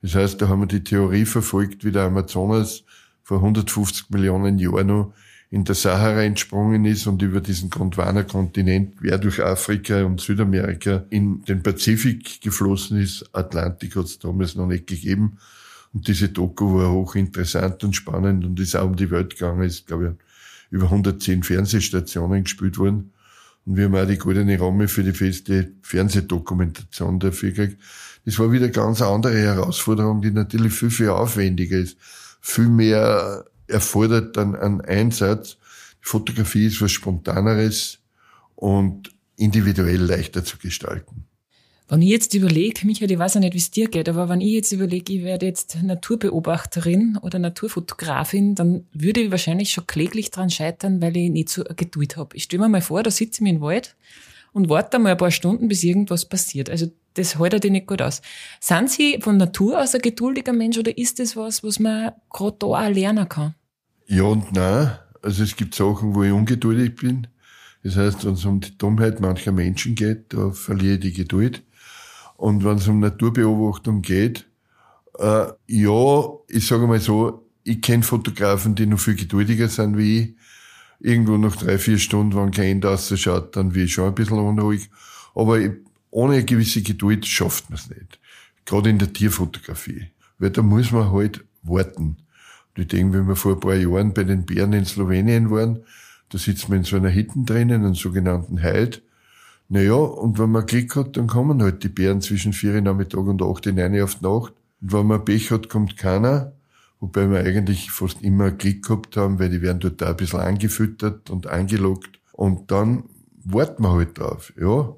Das 0.01 0.15
heißt, 0.15 0.41
da 0.41 0.47
haben 0.47 0.61
wir 0.61 0.67
die 0.67 0.83
Theorie 0.83 1.25
verfolgt, 1.25 1.83
wie 1.83 1.91
der 1.91 2.03
Amazonas 2.03 2.83
vor 3.23 3.37
150 3.37 4.09
Millionen 4.09 4.57
Jahren 4.57 4.87
noch 4.87 5.13
in 5.51 5.63
der 5.63 5.75
Sahara 5.75 6.23
entsprungen 6.23 6.85
ist 6.85 7.07
und 7.07 7.21
über 7.21 7.41
diesen 7.41 7.69
Gondwana-Kontinent 7.69 8.97
quer 8.97 9.17
durch 9.17 9.43
Afrika 9.43 10.03
und 10.03 10.21
Südamerika 10.21 11.05
in 11.09 11.43
den 11.43 11.63
Pazifik 11.63 12.41
geflossen 12.41 12.99
ist. 12.99 13.29
Atlantik 13.33 13.95
hat 13.95 14.05
es 14.05 14.19
damals 14.19 14.55
noch 14.55 14.67
nicht 14.67 14.85
gegeben. 14.85 15.39
Und 15.93 16.07
diese 16.07 16.29
Doku 16.29 16.75
war 16.75 16.91
hochinteressant 16.91 17.83
und 17.83 17.95
spannend 17.95 18.45
und 18.45 18.59
ist 18.59 18.75
auch 18.75 18.85
um 18.85 18.95
die 18.95 19.09
Welt 19.09 19.31
gegangen. 19.31 19.63
Ist, 19.63 19.87
glaube 19.87 20.15
ich, 20.19 20.25
über 20.71 20.85
110 20.85 21.43
Fernsehstationen 21.43 22.43
gespielt 22.43 22.77
worden. 22.77 23.13
Und 23.65 23.77
wir 23.77 23.85
haben 23.85 23.95
auch 23.95 24.07
die 24.07 24.17
goldene 24.17 24.59
Ramme 24.59 24.87
für 24.87 25.03
die 25.03 25.13
feste 25.13 25.73
Fernsehdokumentation 25.81 27.19
dafür 27.19 27.51
gekriegt. 27.51 27.81
Das 28.25 28.37
war 28.39 28.51
wieder 28.51 28.65
eine 28.65 28.71
ganz 28.71 29.01
andere 29.01 29.37
Herausforderung, 29.37 30.21
die 30.21 30.31
natürlich 30.31 30.73
viel, 30.73 30.91
viel 30.91 31.09
aufwendiger 31.09 31.77
ist. 31.77 31.97
Viel 32.41 32.69
mehr 32.69 33.45
erfordert 33.67 34.37
dann 34.37 34.55
einen 34.55 34.81
Einsatz. 34.81 35.57
Die 36.01 36.07
Fotografie 36.07 36.67
ist 36.67 36.81
was 36.81 36.91
Spontaneres 36.91 37.99
und 38.55 39.11
individuell 39.37 40.01
leichter 40.01 40.43
zu 40.43 40.57
gestalten. 40.57 41.28
Wenn 41.91 42.03
ich 42.03 42.09
jetzt 42.09 42.35
überlege, 42.35 42.85
Michael, 42.85 43.11
ich 43.11 43.17
weiß 43.17 43.33
ja 43.33 43.39
nicht, 43.39 43.55
wie 43.55 43.57
es 43.57 43.71
dir 43.71 43.89
geht, 43.89 44.07
aber 44.07 44.29
wenn 44.29 44.41
ich 44.41 44.53
jetzt 44.53 44.71
überlege, 44.71 45.11
ich 45.11 45.23
werde 45.23 45.47
jetzt 45.47 45.81
Naturbeobachterin 45.81 47.17
oder 47.23 47.39
Naturfotografin, 47.39 48.53
dann 48.53 48.85
würde 48.93 49.21
ich 49.21 49.31
wahrscheinlich 49.31 49.71
schon 49.71 49.87
kläglich 49.87 50.29
dran 50.29 50.51
scheitern, 50.51 51.01
weil 51.01 51.17
ich 51.17 51.31
nicht 51.31 51.49
so 51.49 51.63
Geduld 51.63 52.15
habe. 52.15 52.37
Ich 52.37 52.43
stelle 52.43 52.61
mir 52.61 52.69
mal 52.69 52.81
vor, 52.81 53.01
da 53.01 53.09
sitze 53.09 53.43
ich 53.43 53.49
im 53.49 53.61
Wald 53.61 53.95
und 54.53 54.69
warte 54.69 54.99
mal 54.99 55.13
ein 55.13 55.17
paar 55.17 55.31
Stunden, 55.31 55.67
bis 55.67 55.83
irgendwas 55.83 56.25
passiert. 56.25 56.69
Also 56.69 56.91
das 57.15 57.39
haltet 57.39 57.65
ihr 57.65 57.71
nicht 57.71 57.87
gut 57.87 58.03
aus. 58.03 58.21
Sind 58.59 58.91
Sie 58.91 59.17
von 59.19 59.37
Natur 59.37 59.81
aus 59.81 59.95
ein 59.95 60.01
geduldiger 60.01 60.53
Mensch 60.53 60.77
oder 60.77 60.95
ist 60.95 61.17
das 61.17 61.35
was, 61.35 61.63
was 61.63 61.79
man 61.79 62.11
gerade 62.31 62.57
da 62.59 62.67
auch 62.67 62.89
lernen 62.89 63.27
kann? 63.27 63.55
Ja 64.05 64.23
und 64.23 64.51
nein. 64.53 64.91
Also 65.23 65.41
es 65.41 65.55
gibt 65.55 65.73
Sachen, 65.73 66.13
wo 66.13 66.21
ich 66.21 66.31
ungeduldig 66.31 66.95
bin. 66.95 67.27
Das 67.83 67.95
heißt, 67.95 68.25
wenn 68.25 68.33
es 68.33 68.45
um 68.45 68.59
die 68.59 68.77
Dummheit 68.77 69.21
mancher 69.21 69.51
Menschen 69.51 69.95
geht, 69.95 70.33
da 70.33 70.51
verliere 70.51 70.95
ich 70.95 70.99
die 70.99 71.13
Geduld. 71.13 71.63
Und 72.39 72.63
wenn 72.63 72.77
es 72.77 72.87
um 72.87 73.01
Naturbeobachtung 73.01 74.01
geht, 74.01 74.49
äh, 75.17 75.47
ja, 75.67 76.23
ich 76.47 76.65
sage 76.65 76.87
mal 76.87 77.01
so, 77.01 77.45
ich 77.65 77.81
kenne 77.81 78.01
Fotografen, 78.01 78.75
die 78.75 78.85
noch 78.85 78.99
viel 78.99 79.15
geduldiger 79.15 79.67
sind 79.67 79.97
wie 79.97 80.19
ich. 80.19 80.35
Irgendwo 81.01 81.35
nach 81.35 81.57
drei, 81.57 81.77
vier 81.77 81.97
Stunden, 81.97 82.37
wenn 82.37 82.51
kein 82.51 82.71
Ende 82.71 82.89
ausschaut, 82.89 83.57
dann 83.57 83.73
bin 83.73 83.83
ich 83.83 83.93
schon 83.93 84.07
ein 84.07 84.15
bisschen 84.15 84.39
unruhig. 84.39 84.89
Aber 85.35 85.59
ich, 85.59 85.71
ohne 86.11 86.35
eine 86.35 86.45
gewisse 86.45 86.81
Geduld 86.81 87.25
schafft 87.25 87.69
man 87.69 87.77
es 87.77 87.89
nicht. 87.89 88.21
Gerade 88.65 88.89
in 88.89 88.99
der 88.99 89.11
Tierfotografie. 89.11 90.11
Weil 90.37 90.51
da 90.51 90.61
muss 90.61 90.93
man 90.93 91.11
halt 91.11 91.43
warten. 91.63 92.15
Und 92.77 92.81
ich 92.81 92.87
denke, 92.87 93.17
wenn 93.17 93.27
wir 93.27 93.35
vor 93.35 93.55
ein 93.55 93.59
paar 93.59 93.75
Jahren 93.75 94.13
bei 94.13 94.23
den 94.23 94.45
Bären 94.45 94.71
in 94.71 94.85
Slowenien 94.85 95.51
waren, 95.51 95.83
da 96.29 96.37
sitzt 96.37 96.69
man 96.69 96.79
in 96.79 96.83
so 96.85 96.95
einer 96.95 97.13
Hütte 97.13 97.33
drinnen, 97.43 97.83
einem 97.83 97.95
sogenannten 97.95 98.61
Heid. 98.61 99.01
Naja, 99.69 99.93
und 99.93 100.39
wenn 100.39 100.49
man 100.49 100.65
Glück 100.65 100.95
hat, 100.95 101.15
dann 101.15 101.27
kommen 101.27 101.61
halt 101.61 101.83
die 101.83 101.89
Bären 101.89 102.21
zwischen 102.21 102.53
vier 102.53 102.73
Uhr 102.73 102.81
Nachmittag 102.81 103.19
und 103.19 103.41
acht 103.41 103.67
in 103.67 103.79
eine 103.79 104.03
auf 104.03 104.15
die 104.15 104.25
Nacht. 104.25 104.53
Und 104.81 104.93
wenn 104.93 105.05
man 105.05 105.23
Pech 105.23 105.51
hat, 105.51 105.69
kommt 105.69 105.95
keiner. 105.95 106.53
Wobei 106.99 107.29
wir 107.29 107.39
eigentlich 107.39 107.91
fast 107.91 108.21
immer 108.23 108.51
Glück 108.51 108.83
gehabt 108.83 109.15
haben, 109.15 109.39
weil 109.39 109.49
die 109.49 109.61
werden 109.61 109.79
dort 109.79 110.03
auch 110.03 110.09
ein 110.09 110.17
bisschen 110.17 110.39
angefüttert 110.39 111.29
und 111.29 111.47
angelockt. 111.47 112.19
Und 112.33 112.71
dann 112.71 113.03
warten 113.45 113.83
wir 113.83 113.91
halt 113.91 114.17
drauf. 114.17 114.51
Ja, 114.59 114.95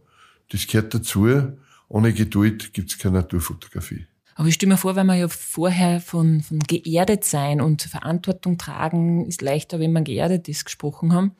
das 0.51 0.65
gehört 0.65 0.93
dazu. 0.93 1.27
Ohne 1.89 2.13
Geduld 2.13 2.73
gibt's 2.73 2.97
keine 2.97 3.17
Naturfotografie. 3.17 4.07
Aber 4.35 4.47
ich 4.47 4.55
stelle 4.55 4.71
mir 4.71 4.77
vor, 4.77 4.95
wenn 4.95 5.05
man 5.05 5.19
ja 5.19 5.27
vorher 5.27 5.99
von, 5.99 6.41
von 6.41 6.59
geerdet 6.59 7.25
sein 7.25 7.59
und 7.59 7.83
Verantwortung 7.83 8.57
tragen 8.57 9.25
ist 9.25 9.41
leichter, 9.41 9.79
wenn 9.79 9.91
man 9.91 10.05
geerdet 10.05 10.47
ist, 10.47 10.63
gesprochen 10.65 11.13
haben. 11.13 11.35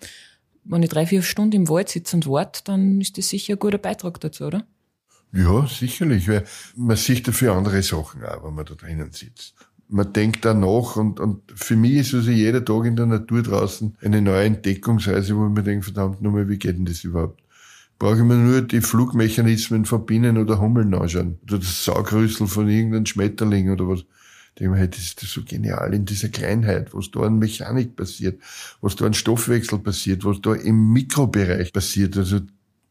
Wenn 0.63 0.83
ich 0.83 0.89
drei, 0.89 1.05
vier 1.05 1.21
Stunden 1.21 1.55
im 1.55 1.69
Wald 1.69 1.89
sitze 1.89 2.15
und 2.15 2.27
warte, 2.27 2.61
dann 2.63 3.01
ist 3.01 3.17
das 3.17 3.29
sicher 3.29 3.53
ein 3.53 3.59
guter 3.59 3.77
Beitrag 3.77 4.19
dazu, 4.19 4.45
oder? 4.45 4.65
Ja, 5.33 5.65
sicherlich, 5.65 6.27
weil 6.27 6.43
man 6.75 6.97
sieht 6.97 7.27
dafür 7.27 7.53
andere 7.53 7.81
Sachen 7.81 8.23
auch, 8.23 8.43
wenn 8.43 8.53
man 8.53 8.65
da 8.65 8.75
drinnen 8.75 9.11
sitzt. 9.11 9.55
Man 9.87 10.13
denkt 10.13 10.45
da 10.45 10.53
nach 10.53 10.95
und, 10.95 11.19
und 11.19 11.41
für 11.53 11.75
mich 11.75 11.95
ist 11.95 12.13
also 12.13 12.31
jeder 12.31 12.63
Tag 12.63 12.85
in 12.85 12.95
der 12.95 13.05
Natur 13.05 13.41
draußen 13.41 13.97
eine 14.01 14.21
neue 14.21 14.45
Entdeckungsreise, 14.45 15.35
wo 15.35 15.47
ich 15.47 15.53
mir 15.53 15.63
denke, 15.63 15.85
verdammt 15.85 16.21
nochmal, 16.21 16.47
wie 16.47 16.57
geht 16.57 16.77
denn 16.77 16.85
das 16.85 17.03
überhaupt? 17.03 17.41
Brauche 17.97 18.17
ich 18.17 18.23
mir 18.23 18.35
nur 18.35 18.61
die 18.61 18.81
Flugmechanismen 18.81 19.85
von 19.85 20.05
Bienen 20.05 20.37
oder 20.37 20.59
Hummeln 20.59 20.93
anschauen. 20.93 21.39
Oder 21.43 21.59
das 21.59 21.85
Saugrüssel 21.85 22.47
von 22.47 22.67
irgendeinem 22.67 23.05
Schmetterling 23.05 23.69
oder 23.69 23.87
was. 23.87 24.05
Denke 24.59 24.87
das 24.89 24.99
ist 24.99 25.19
so 25.19 25.41
genial 25.43 25.93
in 25.93 26.05
dieser 26.05 26.29
Kleinheit, 26.29 26.93
was 26.93 27.09
da 27.09 27.21
an 27.21 27.39
Mechanik 27.39 27.95
passiert, 27.95 28.41
was 28.81 28.95
da 28.95 29.05
an 29.05 29.13
Stoffwechsel 29.13 29.79
passiert, 29.79 30.25
was 30.25 30.41
da 30.41 30.53
im 30.53 30.91
Mikrobereich 30.91 31.71
passiert. 31.71 32.17
Also 32.17 32.41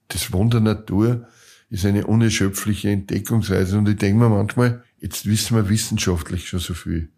das 0.09 0.33
Wunder 0.33 0.61
Natur 0.61 1.29
ist 1.68 1.87
eine 1.87 2.07
unerschöpfliche 2.07 2.90
Entdeckungsreise. 2.90 3.79
Und 3.79 3.88
ich 3.88 3.96
denke 3.96 4.18
mir 4.18 4.29
manchmal, 4.29 4.83
jetzt 5.01 5.27
wissen 5.27 5.57
wir 5.57 5.68
wissenschaftlich 5.68 6.49
schon 6.49 6.61
so 6.61 6.75
viel. 6.75 7.11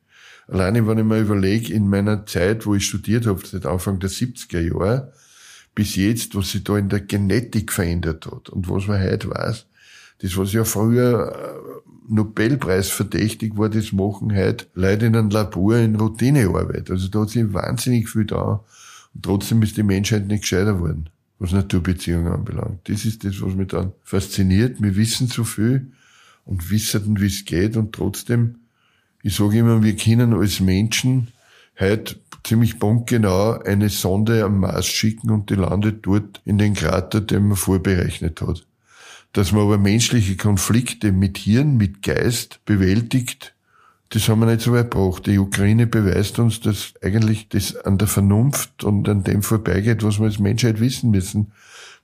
Alleine, 0.48 0.87
wenn 0.87 0.98
ich 0.98 1.05
mir 1.05 1.20
überlege, 1.20 1.72
in 1.72 1.88
meiner 1.88 2.26
Zeit, 2.26 2.66
wo 2.66 2.74
ich 2.74 2.85
studiert 2.85 3.26
habe, 3.26 3.40
seit 3.46 3.64
Anfang 3.64 4.00
der 4.00 4.11
70er 4.11 4.61
Jahre, 4.61 5.12
bis 5.74 5.96
jetzt, 5.96 6.35
was 6.35 6.50
sich 6.50 6.64
da 6.64 6.76
in 6.76 6.88
der 6.88 7.00
Genetik 7.00 7.72
verändert 7.72 8.26
hat 8.26 8.50
und 8.50 8.68
was 8.68 8.87
man 8.87 9.00
heute 9.00 9.31
weiß, 9.31 9.66
das, 10.22 10.37
was 10.37 10.52
ja 10.52 10.64
früher 10.64 11.32
äh, 11.32 11.82
Nobelpreis 12.08 12.88
verdächtig 12.88 13.56
war, 13.56 13.68
das 13.68 13.92
machen 13.92 14.35
heute 14.35 14.66
Leute 14.74 15.06
in 15.06 15.16
einem 15.16 15.30
Labor 15.30 15.76
in 15.76 15.96
Routinearbeit. 15.96 16.90
Also 16.90 17.08
da 17.08 17.20
hat 17.20 17.30
sich 17.30 17.52
wahnsinnig 17.52 18.08
viel 18.08 18.24
da. 18.24 18.64
Und 19.14 19.24
trotzdem 19.24 19.62
ist 19.62 19.76
die 19.76 19.82
Menschheit 19.82 20.26
nicht 20.26 20.42
gescheiter 20.42 20.80
worden 20.80 21.08
was 21.42 21.50
Naturbeziehungen 21.50 22.32
anbelangt. 22.32 22.88
Das 22.88 23.04
ist 23.04 23.24
das, 23.24 23.42
was 23.42 23.54
mich 23.54 23.66
dann 23.66 23.92
fasziniert. 24.04 24.80
Wir 24.80 24.94
wissen 24.94 25.26
so 25.26 25.42
viel 25.42 25.90
und 26.44 26.70
wissen, 26.70 27.20
wie 27.20 27.26
es 27.26 27.44
geht 27.44 27.76
und 27.76 27.92
trotzdem, 27.92 28.61
ich 29.24 29.35
sage 29.35 29.58
immer, 29.58 29.82
wir 29.82 29.96
können 29.96 30.35
als 30.35 30.61
Menschen 30.61 31.32
heute 31.80 32.20
ziemlich 32.44 32.78
punktgenau 32.78 33.58
eine 33.58 33.88
Sonde 33.88 34.44
am 34.44 34.61
Mars 34.61 34.87
schicken 34.87 35.30
und 35.30 35.50
die 35.50 35.54
landet 35.54 36.06
dort 36.06 36.40
in 36.44 36.58
den 36.58 36.74
Krater, 36.74 37.20
den 37.20 37.48
man 37.48 37.56
vorberechnet 37.56 38.40
hat. 38.40 38.64
Dass 39.32 39.52
man 39.52 39.62
aber 39.62 39.78
menschliche 39.78 40.36
Konflikte 40.36 41.12
mit 41.12 41.38
Hirn, 41.38 41.76
mit 41.76 42.02
Geist 42.02 42.60
bewältigt, 42.64 43.54
das 44.10 44.28
haben 44.28 44.40
wir 44.40 44.46
nicht 44.46 44.60
so 44.60 44.72
weit 44.72 44.90
gebracht. 44.90 45.26
Die 45.26 45.38
Ukraine 45.38 45.86
beweist 45.86 46.38
uns, 46.38 46.60
dass 46.60 46.92
eigentlich 47.00 47.48
das 47.48 47.76
an 47.76 47.96
der 47.96 48.08
Vernunft 48.08 48.84
und 48.84 49.08
an 49.08 49.24
dem 49.24 49.42
vorbeigeht, 49.42 50.02
was 50.02 50.18
wir 50.18 50.26
als 50.26 50.38
Menschheit 50.38 50.80
wissen 50.80 51.10
müssen. 51.10 51.52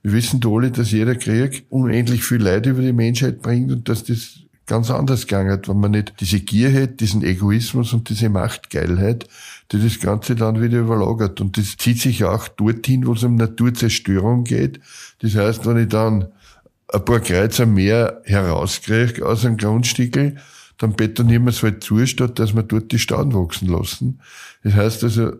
Wir 0.03 0.13
wissen 0.13 0.41
alle, 0.47 0.71
dass 0.71 0.91
jeder 0.91 1.17
Krieg 1.17 1.67
unendlich 1.69 2.25
viel 2.25 2.43
Leid 2.43 2.65
über 2.65 2.81
die 2.81 2.95
Menschheit 2.95 3.43
bringt 3.43 3.71
und 3.71 3.91
dass 3.91 4.05
das 4.05 4.41
ganz 4.65 4.91
anders 4.91 5.27
gegangen 5.27 5.51
hat, 5.51 5.69
wenn 5.69 5.81
man 5.81 5.91
nicht 5.91 6.15
diese 6.21 6.41
Gier 6.41 6.71
hätte, 6.71 6.95
diesen 6.95 7.23
Egoismus 7.23 7.93
und 7.93 8.09
diese 8.09 8.29
Machtgeilheit, 8.29 9.27
die 9.73 9.83
das 9.83 9.99
Ganze 9.99 10.35
dann 10.35 10.63
wieder 10.63 10.79
überlagert. 10.79 11.41
Und 11.43 11.59
das 11.59 11.77
zieht 11.77 12.01
sich 12.01 12.25
auch 12.25 12.49
dorthin, 12.49 13.07
wo 13.07 13.13
es 13.13 13.25
um 13.25 13.35
Naturzerstörung 13.35 14.45
geht. 14.45 14.81
Das 15.21 15.35
heißt, 15.35 15.67
wenn 15.67 15.79
ich 15.79 15.89
dann 15.89 16.29
ein 16.93 17.05
paar 17.05 17.21
Kreuzer 17.21 17.67
mehr 17.67 18.23
herauskriege 18.25 19.27
aus 19.27 19.45
einem 19.45 19.57
Grundstickel, 19.57 20.37
dann 20.79 20.95
betonieren 20.95 21.45
wir 21.45 21.51
es 21.51 21.63
halt 21.63 21.83
zu, 21.83 22.05
statt 22.07 22.39
dass 22.39 22.55
wir 22.55 22.63
dort 22.63 22.93
die 22.93 22.99
Stauden 22.99 23.35
wachsen 23.35 23.69
lassen. 23.69 24.21
Das 24.63 24.75
heißt 24.75 25.05
also, 25.05 25.33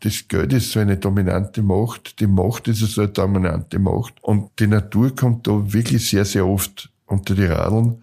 das 0.00 0.28
Geld 0.28 0.52
ist 0.52 0.72
so 0.72 0.80
eine 0.80 0.96
dominante 0.96 1.62
Macht, 1.62 2.20
die 2.20 2.26
Macht 2.26 2.68
ist 2.68 2.80
so 2.80 3.02
eine 3.02 3.10
dominante 3.10 3.78
Macht 3.78 4.14
und 4.22 4.50
die 4.58 4.66
Natur 4.66 5.14
kommt 5.14 5.46
da 5.46 5.72
wirklich 5.72 6.08
sehr, 6.08 6.24
sehr 6.24 6.46
oft 6.46 6.90
unter 7.06 7.34
die 7.34 7.46
Radeln. 7.46 8.02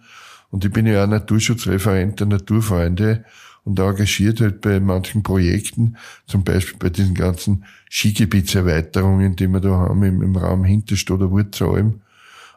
Und 0.50 0.64
ich 0.64 0.72
bin 0.72 0.86
ja 0.86 1.04
auch 1.04 1.08
Naturschutzreferent 1.08 2.20
der 2.20 2.26
Naturfreunde 2.26 3.24
und 3.64 3.78
engagiert 3.78 4.40
halt 4.40 4.60
bei 4.60 4.80
manchen 4.80 5.22
Projekten, 5.22 5.96
zum 6.26 6.44
Beispiel 6.44 6.78
bei 6.78 6.90
diesen 6.90 7.14
ganzen 7.14 7.64
Skigebietserweiterungen, 7.90 9.36
die 9.36 9.48
wir 9.48 9.60
da 9.60 9.70
haben 9.70 10.02
im, 10.02 10.22
im 10.22 10.36
Raum 10.36 10.64
Hinterstadt 10.64 11.16
oder 11.16 11.30
Wurzalm. 11.30 12.01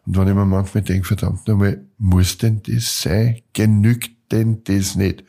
Und 0.06 0.18
wenn 0.18 0.28
ich 0.28 0.36
mir 0.36 0.46
manchmal 0.46 0.84
denke, 0.84 1.08
verdammt 1.08 1.48
nochmal, 1.48 1.86
muss 1.98 2.38
denn 2.38 2.62
das 2.64 3.02
sein? 3.02 3.42
Genügt 3.54 4.32
denn 4.32 4.64
das 4.64 4.96
nicht? 4.96 5.24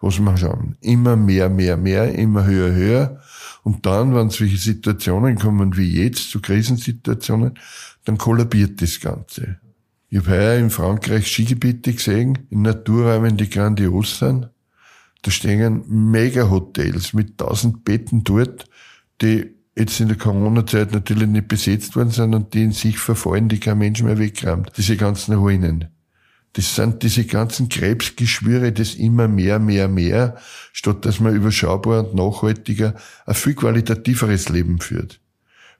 Was 0.00 0.18
wir 0.18 0.36
schauen. 0.36 0.76
Immer 0.80 1.16
mehr, 1.16 1.48
mehr, 1.48 1.76
mehr, 1.76 2.14
immer 2.14 2.44
höher, 2.44 2.74
höher. 2.74 3.20
Und 3.62 3.86
dann, 3.86 4.14
wenn 4.14 4.30
solche 4.30 4.58
Situationen 4.58 5.36
kommen 5.38 5.76
wie 5.76 6.02
jetzt, 6.02 6.30
zu 6.30 6.40
Krisensituationen, 6.40 7.58
dann 8.04 8.18
kollabiert 8.18 8.80
das 8.82 9.00
Ganze. 9.00 9.58
Ich 10.08 10.18
habe 10.18 10.30
heuer 10.30 10.58
in 10.58 10.70
Frankreich 10.70 11.26
Skigebiete 11.26 11.92
gesehen, 11.92 12.46
in 12.50 12.62
Naturräumen, 12.62 13.36
die 13.36 13.50
grandios 13.50 14.18
sind. 14.18 14.48
Da 15.22 15.30
stehen 15.30 15.84
Mega-Hotels 15.88 17.12
mit 17.12 17.38
tausend 17.38 17.84
Betten 17.84 18.22
dort, 18.22 18.66
die 19.20 19.55
jetzt 19.76 20.00
in 20.00 20.08
der 20.08 20.16
Corona-Zeit 20.16 20.92
natürlich 20.92 21.28
nicht 21.28 21.48
besetzt 21.48 21.96
worden 21.96 22.10
sind 22.10 22.34
und 22.34 22.54
die 22.54 22.64
in 22.64 22.72
sich 22.72 22.98
verfallen, 22.98 23.48
die 23.48 23.60
kein 23.60 23.78
Mensch 23.78 24.02
mehr 24.02 24.18
wegräumt. 24.18 24.72
Diese 24.76 24.96
ganzen 24.96 25.34
Ruinen. 25.34 25.88
Das 26.54 26.74
sind 26.74 27.02
diese 27.02 27.26
ganzen 27.26 27.68
Krebsgeschwüre, 27.68 28.72
das 28.72 28.94
immer 28.94 29.28
mehr, 29.28 29.58
mehr, 29.58 29.88
mehr, 29.88 30.36
statt 30.72 31.04
dass 31.04 31.20
man 31.20 31.36
überschaubar 31.36 32.06
und 32.08 32.14
nachhaltiger 32.14 32.94
ein 33.26 33.34
viel 33.34 33.54
qualitativeres 33.54 34.48
Leben 34.48 34.80
führt. 34.80 35.20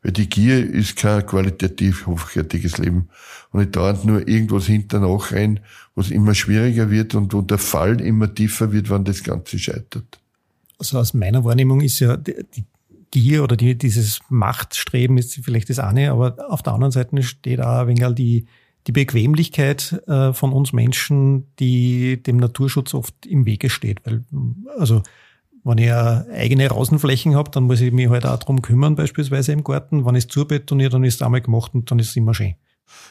Weil 0.02 0.12
die 0.12 0.28
Gier 0.28 0.70
ist 0.70 0.96
kein 0.96 1.24
qualitativ 1.24 2.06
hochwertiges 2.06 2.76
Leben. 2.76 3.08
Und 3.50 3.62
ich 3.62 3.70
dauernd 3.70 4.04
nur 4.04 4.28
irgendwas 4.28 4.66
hinter 4.66 5.00
rein, 5.00 5.60
was 5.94 6.10
immer 6.10 6.34
schwieriger 6.34 6.90
wird 6.90 7.14
und 7.14 7.32
wo 7.32 7.40
der 7.40 7.56
Fall 7.56 7.98
immer 8.02 8.32
tiefer 8.32 8.70
wird, 8.72 8.90
wann 8.90 9.04
das 9.04 9.24
Ganze 9.24 9.58
scheitert. 9.58 10.18
Also 10.78 10.98
aus 10.98 11.14
meiner 11.14 11.42
Wahrnehmung 11.42 11.80
ist 11.80 12.00
ja 12.00 12.18
die 12.18 12.34
Gier 13.20 13.42
oder 13.42 13.56
die, 13.56 13.78
dieses 13.78 14.20
Machtstreben 14.28 15.16
ist 15.16 15.40
vielleicht 15.42 15.70
das 15.70 15.78
eine, 15.78 16.12
aber 16.12 16.36
auf 16.50 16.62
der 16.62 16.74
anderen 16.74 16.92
Seite 16.92 17.22
steht 17.22 17.62
auch 17.62 17.78
ein 17.78 17.88
wenig 17.88 18.14
die, 18.14 18.46
die 18.86 18.92
Bequemlichkeit 18.92 20.02
äh, 20.06 20.34
von 20.34 20.52
uns 20.52 20.74
Menschen, 20.74 21.46
die 21.58 22.22
dem 22.22 22.36
Naturschutz 22.36 22.92
oft 22.92 23.24
im 23.24 23.46
Wege 23.46 23.70
steht. 23.70 24.04
Weil, 24.04 24.22
also, 24.78 25.02
wenn 25.64 25.78
ich 25.78 25.90
eigene 25.90 26.70
Rasenflächen 26.70 27.34
habe, 27.34 27.50
dann 27.50 27.64
muss 27.64 27.80
ich 27.80 27.90
mich 27.90 28.10
halt 28.10 28.26
auch 28.26 28.38
drum 28.38 28.60
kümmern, 28.60 28.96
beispielsweise 28.96 29.52
im 29.52 29.64
Garten. 29.64 30.04
Wenn 30.04 30.14
ich 30.14 30.24
es 30.24 30.28
zubetoniere, 30.28 30.90
dann 30.90 31.02
ist 31.02 31.14
es 31.14 31.22
einmal 31.22 31.40
gemacht 31.40 31.72
und 31.72 31.90
dann 31.90 31.98
ist 31.98 32.10
es 32.10 32.16
immer 32.16 32.34
schön. 32.34 32.54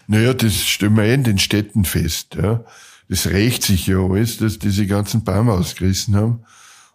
Naja, 0.06 0.36
das 0.36 0.56
stellen 0.56 0.96
wir 0.98 1.04
eh 1.06 1.16
in 1.16 1.24
den 1.24 1.40
Städten 1.40 1.84
fest. 1.84 2.36
Ja. 2.36 2.64
Das 3.10 3.26
rächt 3.26 3.64
sich 3.64 3.88
ja 3.88 3.98
alles, 3.98 4.38
dass 4.38 4.60
diese 4.60 4.86
ganzen 4.86 5.24
Bäume 5.24 5.52
ausgerissen 5.54 6.16
haben. 6.16 6.44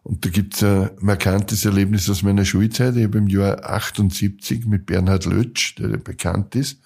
Und 0.03 0.25
da 0.25 0.31
gibt's 0.31 0.63
ein 0.63 0.91
markantes 1.01 1.65
Erlebnis 1.65 2.09
aus 2.09 2.23
meiner 2.23 2.45
Schulzeit. 2.45 2.97
Ich 2.97 3.05
habe 3.05 3.19
im 3.19 3.29
Jahr 3.29 3.65
78 3.65 4.67
mit 4.67 4.87
Bernhard 4.87 5.27
Lötsch, 5.27 5.77
der 5.77 5.89
bekannt 5.99 6.55
ist, 6.55 6.81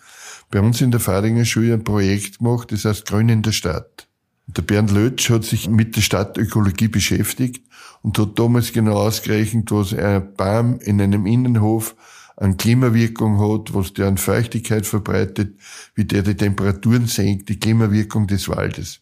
bei 0.51 0.61
uns 0.61 0.81
in 0.81 0.91
der 0.91 1.01
Fadinger 1.01 1.45
Schule 1.45 1.75
ein 1.75 1.85
Projekt 1.85 2.39
gemacht, 2.39 2.73
das 2.73 2.85
heißt 2.85 3.07
Grün 3.07 3.29
in 3.29 3.43
der 3.43 3.53
Stadt. 3.53 4.09
Der 4.47 4.63
Bernd 4.63 4.91
Lötsch 4.91 5.31
hat 5.31 5.45
sich 5.45 5.69
mit 5.69 5.97
der 5.97 6.03
Stadtökologie 6.03 6.89
beschäftigt 6.89 7.65
und 8.03 8.19
hat 8.19 8.39
damals 8.39 8.73
genau 8.73 8.97
ausgerechnet, 8.97 9.71
was 9.71 9.95
ein 9.95 10.35
Baum 10.35 10.79
in 10.81 11.01
einem 11.01 11.25
Innenhof 11.27 11.97
an 12.37 12.57
Klimawirkung 12.57 13.39
hat, 13.39 13.73
was 13.73 13.95
der 13.95 14.09
an 14.09 14.19
Feuchtigkeit 14.19 14.87
verbreitet, 14.87 15.59
wie 15.95 16.05
der 16.05 16.23
die 16.23 16.37
Temperaturen 16.37 17.07
senkt, 17.07 17.49
die 17.49 17.59
Klimawirkung 17.59 18.27
des 18.27 18.49
Waldes. 18.49 19.01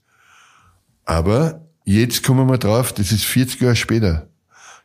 Aber 1.04 1.66
jetzt 1.84 2.22
kommen 2.22 2.48
wir 2.48 2.58
drauf, 2.58 2.92
das 2.92 3.12
ist 3.12 3.24
40 3.24 3.60
Jahre 3.60 3.76
später. 3.76 4.28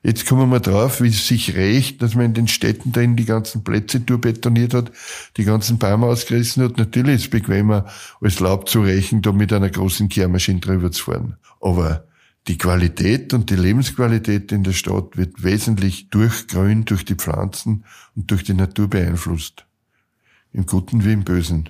Jetzt 0.03 0.27
kommen 0.27 0.49
wir 0.51 0.59
drauf, 0.59 1.01
wie 1.01 1.09
es 1.09 1.27
sich 1.27 1.55
rächt, 1.55 2.01
dass 2.01 2.15
man 2.15 2.25
in 2.25 2.33
den 2.33 2.47
Städten 2.47 2.91
da 2.91 3.01
in 3.01 3.15
die 3.15 3.25
ganzen 3.25 3.63
Plätze 3.63 3.99
durchbetoniert 3.99 4.73
hat, 4.73 4.91
die 5.37 5.43
ganzen 5.43 5.79
Bäume 5.79 6.05
ausgerissen 6.05 6.63
hat. 6.63 6.77
Natürlich 6.77 7.15
ist 7.15 7.21
es 7.23 7.29
bequemer, 7.29 7.87
als 8.21 8.39
Laub 8.39 8.69
zu 8.69 8.81
rächen, 8.81 9.21
da 9.21 9.31
mit 9.31 9.51
einer 9.51 9.69
großen 9.69 10.07
Kehrmaschine 10.07 10.59
drüber 10.59 10.91
zu 10.91 11.05
fahren. 11.05 11.37
Aber 11.59 12.05
die 12.47 12.57
Qualität 12.57 13.33
und 13.33 13.49
die 13.49 13.55
Lebensqualität 13.55 14.51
in 14.51 14.63
der 14.63 14.71
Stadt 14.71 15.17
wird 15.17 15.43
wesentlich 15.43 16.09
durch 16.09 16.47
Grün, 16.47 16.85
durch 16.85 17.03
die 17.03 17.15
Pflanzen 17.15 17.83
und 18.15 18.31
durch 18.31 18.43
die 18.43 18.53
Natur 18.53 18.87
beeinflusst. 18.87 19.65
Im 20.53 20.65
Guten 20.65 21.03
wie 21.03 21.11
im 21.11 21.25
Bösen. 21.25 21.69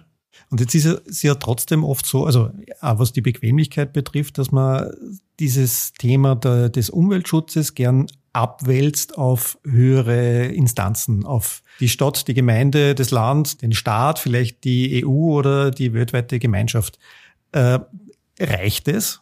Und 0.49 0.61
jetzt 0.61 0.75
ist 0.75 0.85
es 0.85 1.21
ja 1.23 1.35
trotzdem 1.35 1.83
oft 1.83 2.05
so, 2.05 2.25
also 2.25 2.51
auch 2.79 2.99
was 2.99 3.11
die 3.11 3.21
Bequemlichkeit 3.21 3.91
betrifft, 3.91 4.37
dass 4.37 4.51
man 4.51 4.91
dieses 5.39 5.93
Thema 5.93 6.35
der, 6.35 6.69
des 6.69 6.89
Umweltschutzes 6.89 7.75
gern 7.75 8.07
abwälzt 8.31 9.17
auf 9.17 9.57
höhere 9.65 10.45
Instanzen, 10.45 11.25
auf 11.25 11.63
die 11.79 11.89
Stadt, 11.89 12.27
die 12.27 12.33
Gemeinde, 12.33 12.95
das 12.95 13.11
Land, 13.11 13.61
den 13.61 13.73
Staat, 13.73 14.19
vielleicht 14.19 14.63
die 14.63 15.03
EU 15.05 15.09
oder 15.09 15.71
die 15.71 15.93
weltweite 15.93 16.39
Gemeinschaft. 16.39 16.97
Äh, 17.51 17.79
reicht 18.39 18.87
es? 18.87 19.21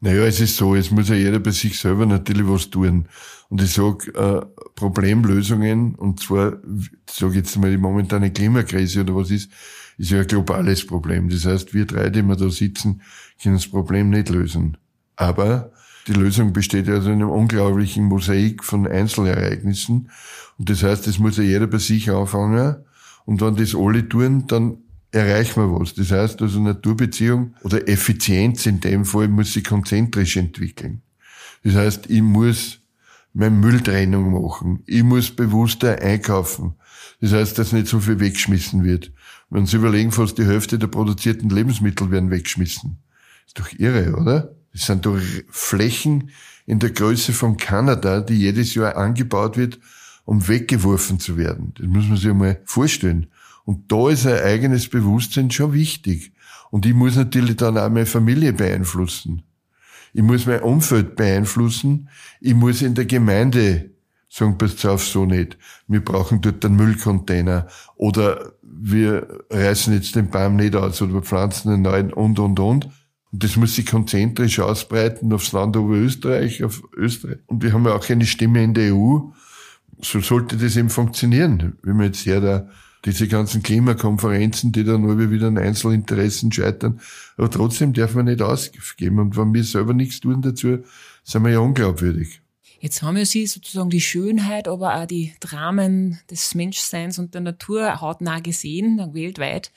Naja, 0.00 0.24
es 0.24 0.40
ist 0.40 0.56
so, 0.56 0.74
es 0.74 0.90
muss 0.90 1.10
ja 1.10 1.14
jeder 1.14 1.38
bei 1.38 1.50
sich 1.50 1.78
selber 1.78 2.06
natürlich 2.06 2.46
was 2.48 2.70
tun. 2.70 3.06
Und 3.50 3.62
ich 3.62 3.72
sage, 3.72 4.10
äh, 4.14 4.46
Problemlösungen, 4.74 5.94
und 5.94 6.20
zwar, 6.20 6.54
sage 7.08 7.36
jetzt 7.36 7.56
mal 7.58 7.70
die 7.70 7.76
momentane 7.76 8.32
Klimakrise 8.32 9.02
oder 9.02 9.14
was 9.14 9.30
ist, 9.30 9.50
ist 10.00 10.10
ja 10.10 10.20
ein 10.20 10.26
globales 10.26 10.86
Problem. 10.86 11.28
Das 11.28 11.44
heißt, 11.44 11.74
wir 11.74 11.84
drei, 11.84 12.08
die 12.08 12.22
wir 12.22 12.36
da 12.36 12.48
sitzen, 12.48 13.02
können 13.42 13.56
das 13.56 13.68
Problem 13.68 14.08
nicht 14.08 14.30
lösen. 14.30 14.78
Aber 15.16 15.72
die 16.06 16.14
Lösung 16.14 16.54
besteht 16.54 16.86
ja 16.86 16.96
aus 16.96 17.06
einem 17.06 17.28
unglaublichen 17.28 18.04
Mosaik 18.04 18.64
von 18.64 18.86
Einzelereignissen. 18.86 20.10
Und 20.58 20.70
das 20.70 20.82
heißt, 20.82 21.06
es 21.06 21.18
muss 21.18 21.36
ja 21.36 21.42
jeder 21.42 21.66
bei 21.66 21.76
sich 21.76 22.10
anfangen. 22.10 22.76
Und 23.26 23.42
wenn 23.42 23.56
das 23.56 23.74
alle 23.74 24.08
tun, 24.08 24.46
dann 24.46 24.78
erreichen 25.12 25.62
wir 25.62 25.78
was. 25.78 25.92
Das 25.92 26.10
heißt 26.10 26.40
also 26.40 26.60
Naturbeziehung 26.60 27.54
oder 27.62 27.86
Effizienz 27.86 28.64
in 28.64 28.80
dem 28.80 29.04
Fall 29.04 29.28
muss 29.28 29.52
sich 29.52 29.64
konzentrisch 29.64 30.38
entwickeln. 30.38 31.02
Das 31.62 31.74
heißt, 31.74 32.08
ich 32.08 32.22
muss 32.22 32.78
meine 33.34 33.54
Mülltrennung 33.54 34.32
machen. 34.32 34.82
Ich 34.86 35.02
muss 35.02 35.30
bewusster 35.30 36.00
einkaufen. 36.00 36.74
Das 37.20 37.32
heißt, 37.32 37.58
dass 37.58 37.72
nicht 37.72 37.86
so 37.86 38.00
viel 38.00 38.18
weggeschmissen 38.18 38.82
wird. 38.82 39.12
Wenn 39.50 39.66
Sie 39.66 39.76
überlegen, 39.76 40.12
fast 40.12 40.38
die 40.38 40.46
Hälfte 40.46 40.78
der 40.78 40.86
produzierten 40.86 41.50
Lebensmittel 41.50 42.10
werden 42.10 42.30
weggeschmissen. 42.30 42.98
Ist 43.46 43.58
doch 43.58 43.72
irre, 43.78 44.16
oder? 44.16 44.54
Das 44.72 44.86
sind 44.86 45.04
doch 45.04 45.18
Flächen 45.48 46.30
in 46.66 46.78
der 46.78 46.90
Größe 46.90 47.32
von 47.32 47.56
Kanada, 47.56 48.20
die 48.20 48.34
jedes 48.34 48.74
Jahr 48.74 48.96
angebaut 48.96 49.56
wird, 49.56 49.80
um 50.24 50.46
weggeworfen 50.46 51.18
zu 51.18 51.36
werden. 51.36 51.74
Das 51.76 51.86
muss 51.88 52.06
man 52.06 52.16
sich 52.16 52.30
einmal 52.30 52.60
vorstellen. 52.64 53.26
Und 53.64 53.90
da 53.90 54.10
ist 54.10 54.26
ein 54.26 54.38
eigenes 54.38 54.88
Bewusstsein 54.88 55.50
schon 55.50 55.72
wichtig. 55.72 56.32
Und 56.70 56.86
ich 56.86 56.94
muss 56.94 57.16
natürlich 57.16 57.56
dann 57.56 57.76
auch 57.76 57.90
meine 57.90 58.06
Familie 58.06 58.52
beeinflussen. 58.52 59.42
Ich 60.12 60.22
muss 60.22 60.46
mein 60.46 60.62
Umfeld 60.62 61.16
beeinflussen. 61.16 62.08
Ich 62.40 62.54
muss 62.54 62.82
in 62.82 62.94
der 62.94 63.06
Gemeinde 63.06 63.89
sagen, 64.30 64.58
passt 64.58 64.86
auf, 64.86 65.04
so 65.04 65.26
nicht. 65.26 65.58
Wir 65.88 66.02
brauchen 66.02 66.40
dort 66.40 66.64
einen 66.64 66.76
Müllcontainer. 66.76 67.66
Oder 67.96 68.52
wir 68.62 69.44
reißen 69.50 69.92
jetzt 69.92 70.14
den 70.14 70.30
Baum 70.30 70.56
nicht 70.56 70.76
aus 70.76 71.02
oder 71.02 71.14
wir 71.14 71.22
pflanzen 71.22 71.72
einen 71.72 71.82
neuen 71.82 72.12
und, 72.12 72.38
und, 72.38 72.58
und. 72.60 72.88
Und 73.32 73.44
das 73.44 73.56
muss 73.56 73.74
sich 73.74 73.86
konzentrisch 73.86 74.58
ausbreiten 74.60 75.32
aufs 75.32 75.52
Land 75.52 75.76
Oberösterreich, 75.76 76.64
auf 76.64 76.82
Österreich. 76.96 77.38
Und 77.46 77.62
wir 77.62 77.72
haben 77.72 77.84
ja 77.84 77.94
auch 77.94 78.08
eine 78.08 78.26
Stimme 78.26 78.62
in 78.62 78.74
der 78.74 78.94
EU. 78.94 79.18
So 80.00 80.20
sollte 80.20 80.56
das 80.56 80.76
eben 80.76 80.90
funktionieren. 80.90 81.76
Wenn 81.82 81.96
man 81.96 82.06
jetzt 82.06 82.24
her 82.24 82.40
da 82.40 82.68
diese 83.04 83.28
ganzen 83.28 83.62
Klimakonferenzen, 83.62 84.72
die 84.72 84.84
dann 84.84 85.02
nur 85.02 85.18
wieder 85.30 85.48
an 85.48 85.58
Einzelinteressen 85.58 86.52
scheitern. 86.52 87.00
Aber 87.36 87.50
trotzdem 87.50 87.92
darf 87.92 88.14
man 88.14 88.26
nicht 88.26 88.42
ausgeben. 88.42 89.18
Und 89.18 89.36
wenn 89.36 89.54
wir 89.54 89.64
selber 89.64 89.94
nichts 89.94 90.20
tun 90.20 90.42
dazu, 90.42 90.78
sind 91.24 91.44
wir 91.44 91.52
ja 91.52 91.58
unglaubwürdig. 91.60 92.42
Jetzt 92.80 93.02
haben 93.02 93.18
ja 93.18 93.26
Sie 93.26 93.46
sozusagen 93.46 93.90
die 93.90 94.00
Schönheit, 94.00 94.66
aber 94.66 94.96
auch 94.96 95.06
die 95.06 95.34
Dramen 95.40 96.18
des 96.30 96.54
Menschseins 96.54 97.18
und 97.18 97.34
der 97.34 97.42
Natur 97.42 98.00
hautnah 98.00 98.40
gesehen, 98.40 98.98
weltweit. 99.12 99.70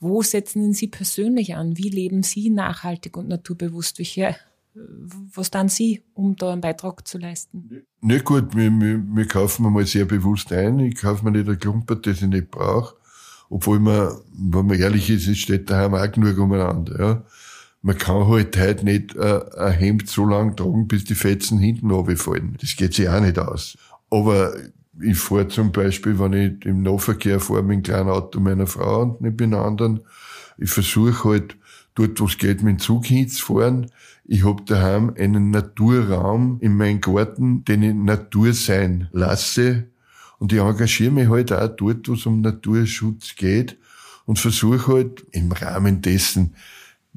Wo 0.00 0.20
setzen 0.20 0.74
Sie 0.74 0.88
persönlich 0.88 1.56
an? 1.56 1.78
Wie 1.78 1.88
leben 1.88 2.22
Sie 2.22 2.50
nachhaltig 2.50 3.16
und 3.16 3.28
naturbewusst? 3.28 3.98
Welche, 3.98 4.36
was 4.74 5.50
tun 5.50 5.70
Sie, 5.70 6.02
um 6.12 6.36
da 6.36 6.52
einen 6.52 6.60
Beitrag 6.60 7.08
zu 7.08 7.16
leisten? 7.16 7.86
Na 8.02 8.18
gut, 8.18 8.54
wir, 8.54 8.70
wir, 8.70 9.02
wir 9.02 9.26
kaufen 9.26 9.72
mal 9.72 9.86
sehr 9.86 10.04
bewusst 10.04 10.52
ein. 10.52 10.78
Ich 10.80 10.96
kaufe 10.96 11.24
mir 11.24 11.30
nicht 11.30 11.48
ein 11.48 11.58
Klumpert, 11.58 12.06
das 12.06 12.20
ich 12.20 12.28
nicht 12.28 12.50
brauche. 12.50 12.96
Obwohl 13.48 13.80
man, 13.80 14.18
wenn 14.34 14.66
man 14.66 14.78
ehrlich 14.78 15.08
ist, 15.08 15.26
es 15.26 15.38
steht 15.38 15.70
daheim 15.70 15.94
auch 15.94 16.12
genug 16.12 16.36
umeinander. 16.36 16.98
Ja 17.00 17.24
man 17.82 17.98
kann 17.98 18.28
halt 18.28 18.56
heute 18.56 18.84
nicht 18.84 19.16
äh, 19.16 19.40
ein 19.58 19.72
Hemd 19.72 20.08
so 20.08 20.24
lang 20.24 20.56
tragen, 20.56 20.86
bis 20.86 21.04
die 21.04 21.16
Fetzen 21.16 21.58
hinten 21.58 21.90
runterfallen. 21.90 22.56
Das 22.60 22.76
geht 22.76 22.94
sich 22.94 23.08
auch 23.08 23.20
nicht 23.20 23.38
aus. 23.38 23.76
Aber 24.08 24.54
ich 25.00 25.18
fahre 25.18 25.48
zum 25.48 25.72
Beispiel, 25.72 26.18
wenn 26.18 26.32
ich 26.32 26.64
im 26.64 26.82
Nahverkehr 26.82 27.40
fahre 27.40 27.62
mit 27.62 27.72
einem 27.72 27.82
kleinen 27.82 28.08
Auto 28.10 28.40
meiner 28.40 28.66
Frau 28.66 29.02
und 29.02 29.20
nicht 29.20 29.40
mit 29.40 29.42
einem 29.42 29.60
anderen, 29.60 30.00
ich 30.58 30.70
versuche 30.70 31.28
halt, 31.28 31.56
dort, 31.94 32.20
wo 32.20 32.26
es 32.26 32.38
geht, 32.38 32.62
mit 32.62 32.78
dem 32.78 32.78
Zug 32.78 33.06
hinzufahren. 33.06 33.90
Ich 34.24 34.44
hab 34.44 34.64
daheim 34.66 35.12
einen 35.18 35.50
Naturraum 35.50 36.58
in 36.60 36.76
meinem 36.76 37.00
Garten, 37.00 37.64
den 37.64 37.82
ich 37.82 37.94
Natur 37.94 38.52
sein 38.52 39.08
lasse. 39.12 39.88
Und 40.38 40.52
ich 40.52 40.60
engagiere 40.60 41.12
mich 41.12 41.28
halt 41.28 41.52
auch 41.52 41.68
dort, 41.68 42.08
wo 42.08 42.14
es 42.14 42.26
um 42.26 42.40
Naturschutz 42.40 43.34
geht 43.36 43.76
und 44.24 44.38
versuche 44.38 44.92
halt 44.92 45.26
im 45.32 45.52
Rahmen 45.52 46.02
dessen, 46.02 46.54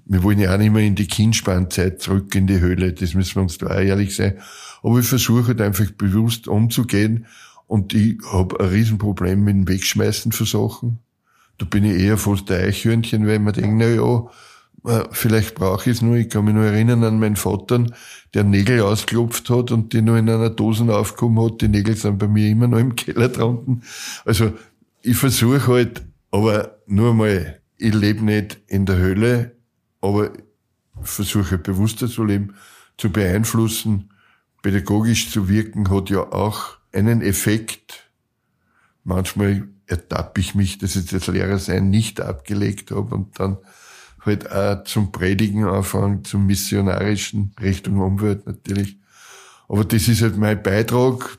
wir 0.05 0.23
wollen 0.23 0.39
ja 0.39 0.53
auch 0.53 0.57
nicht 0.57 0.71
mehr 0.71 0.83
in 0.83 0.95
die 0.95 1.07
Kindspannzeit 1.07 2.01
zurück 2.01 2.35
in 2.35 2.47
die 2.47 2.59
Höhle, 2.59 2.93
das 2.93 3.13
müssen 3.13 3.35
wir 3.35 3.43
uns 3.43 3.57
da 3.57 3.67
auch 3.67 3.79
ehrlich 3.79 4.15
sein. 4.15 4.35
Aber 4.83 4.99
ich 4.99 5.07
versuche 5.07 5.47
halt 5.47 5.61
einfach 5.61 5.89
bewusst 5.91 6.47
umzugehen 6.47 7.25
und 7.67 7.93
ich 7.93 8.17
habe 8.31 8.59
ein 8.59 8.67
Riesenproblem 8.67 9.43
mit 9.43 9.55
dem 9.55 9.67
Wegschmeißen 9.67 10.31
von 10.31 10.45
Sachen. 10.45 10.99
Da 11.57 11.65
bin 11.65 11.83
ich 11.83 11.99
eher 11.99 12.17
fast 12.17 12.49
der 12.49 12.59
Eichhörnchen, 12.59 13.25
weil 13.25 13.39
man 13.39 13.53
denkt, 13.53 13.77
na 13.77 13.87
ja, 13.87 14.27
äh, 14.85 15.05
vielleicht 15.11 15.55
brauche 15.55 15.89
ich 15.89 15.97
es 15.97 16.01
nur. 16.01 16.15
Ich 16.15 16.29
kann 16.29 16.45
mich 16.45 16.53
nur 16.53 16.65
erinnern 16.65 17.03
an 17.03 17.19
meinen 17.19 17.35
Vater, 17.35 17.85
der 18.33 18.43
Nägel 18.43 18.81
ausklopft 18.81 19.49
hat 19.49 19.71
und 19.71 19.93
die 19.93 20.01
nur 20.01 20.17
in 20.17 20.29
einer 20.29 20.49
Dose 20.49 20.83
aufgekommen 20.95 21.43
hat. 21.43 21.61
Die 21.61 21.67
Nägel 21.67 21.95
sind 21.95 22.19
bei 22.19 22.27
mir 22.27 22.49
immer 22.49 22.67
noch 22.67 22.79
im 22.79 22.95
Keller 22.95 23.29
drunten. 23.29 23.83
Also 24.25 24.53
ich 25.01 25.17
versuche 25.17 25.67
halt, 25.67 26.03
aber 26.31 26.77
nur 26.85 27.13
mal, 27.13 27.59
ich 27.77 27.93
lebe 27.93 28.23
nicht 28.23 28.59
in 28.67 28.85
der 28.85 28.97
Hölle, 28.97 29.54
aber 30.05 30.31
versuche 31.01 31.57
bewusster 31.57 32.07
zu 32.07 32.23
leben, 32.23 32.55
zu 32.97 33.11
beeinflussen, 33.11 34.11
pädagogisch 34.61 35.31
zu 35.31 35.49
wirken, 35.49 35.89
hat 35.89 36.09
ja 36.09 36.21
auch 36.31 36.77
einen 36.93 37.21
Effekt. 37.21 38.09
Manchmal 39.03 39.67
ertappe 39.87 40.41
ich 40.41 40.55
mich, 40.55 40.77
dass 40.77 40.95
ich 40.95 41.07
das 41.07 41.27
Lehrersein 41.27 41.89
nicht 41.89 42.21
abgelegt 42.21 42.91
habe 42.91 43.15
und 43.15 43.39
dann 43.39 43.57
halt 44.21 44.51
auch 44.51 44.83
zum 44.85 45.11
Predigen 45.11 45.65
anfangen, 45.65 46.23
zum 46.23 46.47
missionarischen 46.47 47.53
Richtung 47.61 47.99
Umwelt 47.99 48.47
natürlich. 48.47 48.97
Aber 49.67 49.85
das 49.85 50.07
ist 50.07 50.21
halt 50.21 50.37
mein 50.37 50.61
Beitrag 50.61 51.37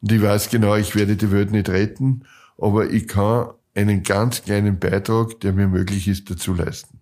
und 0.00 0.12
ich 0.12 0.22
weiß 0.22 0.50
genau, 0.50 0.76
ich 0.76 0.94
werde 0.94 1.16
die 1.16 1.32
Welt 1.32 1.52
nicht 1.52 1.68
retten, 1.68 2.24
aber 2.58 2.90
ich 2.90 3.08
kann 3.08 3.50
einen 3.74 4.02
ganz 4.02 4.42
kleinen 4.42 4.78
Beitrag, 4.78 5.40
der 5.40 5.52
mir 5.52 5.68
möglich 5.68 6.06
ist, 6.08 6.30
dazu 6.30 6.54
leisten. 6.54 7.01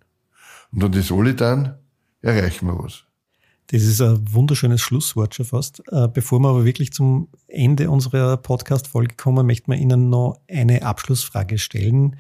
Und 0.73 0.83
wenn 0.83 0.93
das 0.93 1.11
alle 1.11 1.35
dann, 1.35 1.77
erreichen 2.23 2.67
wir 2.67 2.79
was. 2.79 3.05
Das 3.69 3.83
ist 3.83 4.01
ein 4.01 4.21
wunderschönes 4.33 4.81
Schlusswort 4.81 5.35
schon 5.35 5.47
fast. 5.47 5.83
Äh, 5.93 6.09
bevor 6.13 6.41
wir 6.41 6.49
aber 6.49 6.65
wirklich 6.65 6.93
zum 6.93 7.29
Ende 7.47 7.89
unserer 7.89 8.37
Podcast-Folge 8.37 9.15
kommen, 9.17 9.47
möchten 9.47 9.71
wir 9.71 9.79
Ihnen 9.79 10.11
noch 10.11 10.41
eine 10.49 10.83
Abschlussfrage 10.83 11.57
stellen. 11.57 12.17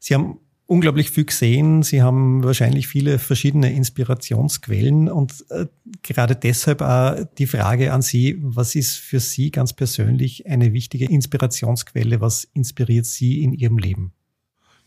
Sie 0.00 0.14
haben 0.14 0.38
unglaublich 0.66 1.10
viel 1.10 1.24
gesehen. 1.24 1.82
Sie 1.82 2.02
haben 2.02 2.42
wahrscheinlich 2.44 2.88
viele 2.88 3.18
verschiedene 3.18 3.72
Inspirationsquellen 3.72 5.08
und 5.08 5.44
äh, 5.50 5.66
gerade 6.02 6.34
deshalb 6.34 6.82
auch 6.82 7.16
die 7.38 7.46
Frage 7.46 7.92
an 7.92 8.02
Sie, 8.02 8.36
was 8.40 8.74
ist 8.74 8.96
für 8.96 9.20
Sie 9.20 9.50
ganz 9.50 9.72
persönlich 9.72 10.46
eine 10.46 10.72
wichtige 10.72 11.06
Inspirationsquelle? 11.06 12.20
Was 12.20 12.44
inspiriert 12.54 13.06
Sie 13.06 13.42
in 13.42 13.52
Ihrem 13.52 13.78
Leben? 13.78 14.12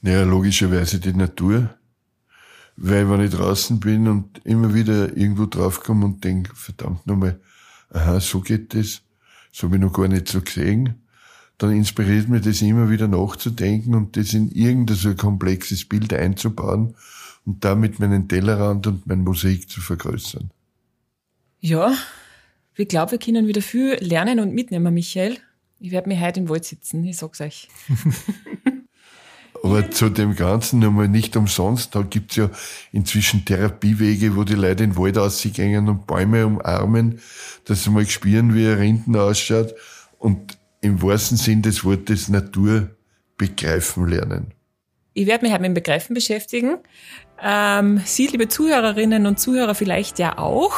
Naja, 0.01 0.23
logischerweise 0.23 0.99
die 0.99 1.13
Natur. 1.13 1.69
Weil 2.77 3.09
wenn 3.09 3.21
ich 3.21 3.31
draußen 3.31 3.79
bin 3.79 4.07
und 4.07 4.43
immer 4.45 4.73
wieder 4.73 5.15
irgendwo 5.15 5.45
draufkomme 5.45 6.05
und 6.05 6.23
denke, 6.23 6.55
verdammt 6.55 7.05
nochmal, 7.05 7.39
aha, 7.89 8.19
so 8.19 8.41
geht 8.41 8.73
das, 8.73 9.01
so 9.51 9.67
habe 9.67 9.75
ich 9.75 9.81
noch 9.81 9.93
gar 9.93 10.07
nicht 10.07 10.27
so 10.27 10.41
gesehen, 10.41 10.95
dann 11.57 11.75
inspiriert 11.75 12.27
mich 12.27 12.41
das 12.41 12.61
immer 12.61 12.89
wieder 12.89 13.07
nachzudenken 13.07 13.93
und 13.93 14.17
das 14.17 14.33
in 14.33 14.49
irgendein 14.49 14.95
so 14.95 15.09
ein 15.09 15.17
komplexes 15.17 15.85
Bild 15.85 16.11
einzubauen 16.13 16.95
und 17.45 17.63
damit 17.63 17.99
meinen 17.99 18.27
Tellerrand 18.27 18.87
und 18.87 19.05
mein 19.05 19.23
Mosaik 19.23 19.69
zu 19.69 19.81
vergrößern. 19.81 20.49
Ja, 21.59 21.93
ich 22.75 22.87
glaube, 22.87 23.11
wir 23.11 23.19
können 23.19 23.47
wieder 23.47 23.61
viel 23.61 23.97
lernen 23.99 24.39
und 24.39 24.55
mitnehmen, 24.55 24.93
Michael. 24.93 25.37
Ich 25.79 25.91
werde 25.91 26.09
mir 26.09 26.19
heute 26.19 26.39
im 26.39 26.49
Wald 26.49 26.65
sitzen, 26.65 27.03
ich 27.03 27.17
sag's 27.17 27.41
euch. 27.41 27.67
Aber 29.63 29.91
zu 29.91 30.09
dem 30.09 30.35
Ganzen 30.35 30.79
nochmal 30.79 31.07
nicht 31.07 31.35
umsonst, 31.35 31.93
da 31.93 32.01
gibt's 32.01 32.35
ja 32.35 32.49
inzwischen 32.91 33.45
Therapiewege, 33.45 34.35
wo 34.35 34.43
die 34.43 34.55
Leute 34.55 34.83
in 34.83 34.91
den 34.91 34.97
Wald 34.97 35.17
ausgehen 35.17 35.87
und 35.87 36.07
Bäume 36.07 36.47
umarmen, 36.47 37.19
dass 37.65 37.83
sie 37.83 37.91
mal 37.91 38.07
spüren, 38.07 38.55
wie 38.55 38.67
ein 38.67 38.79
Rinden 38.79 39.15
ausschaut 39.15 39.75
und 40.17 40.57
im 40.81 41.01
wahrsten 41.01 41.37
Sinn 41.37 41.61
des 41.61 41.83
Wortes 41.83 42.27
Natur 42.27 42.89
begreifen 43.37 44.07
lernen. 44.07 44.53
Ich 45.13 45.27
werde 45.27 45.43
mich 45.43 45.51
heute 45.51 45.61
mit 45.61 45.69
dem 45.69 45.73
Begreifen 45.75 46.13
beschäftigen. 46.13 46.77
Ähm, 47.41 48.01
Sie, 48.05 48.27
liebe 48.27 48.47
Zuhörerinnen 48.47 49.25
und 49.25 49.39
Zuhörer, 49.39 49.75
vielleicht 49.75 50.19
ja 50.19 50.37
auch. 50.37 50.73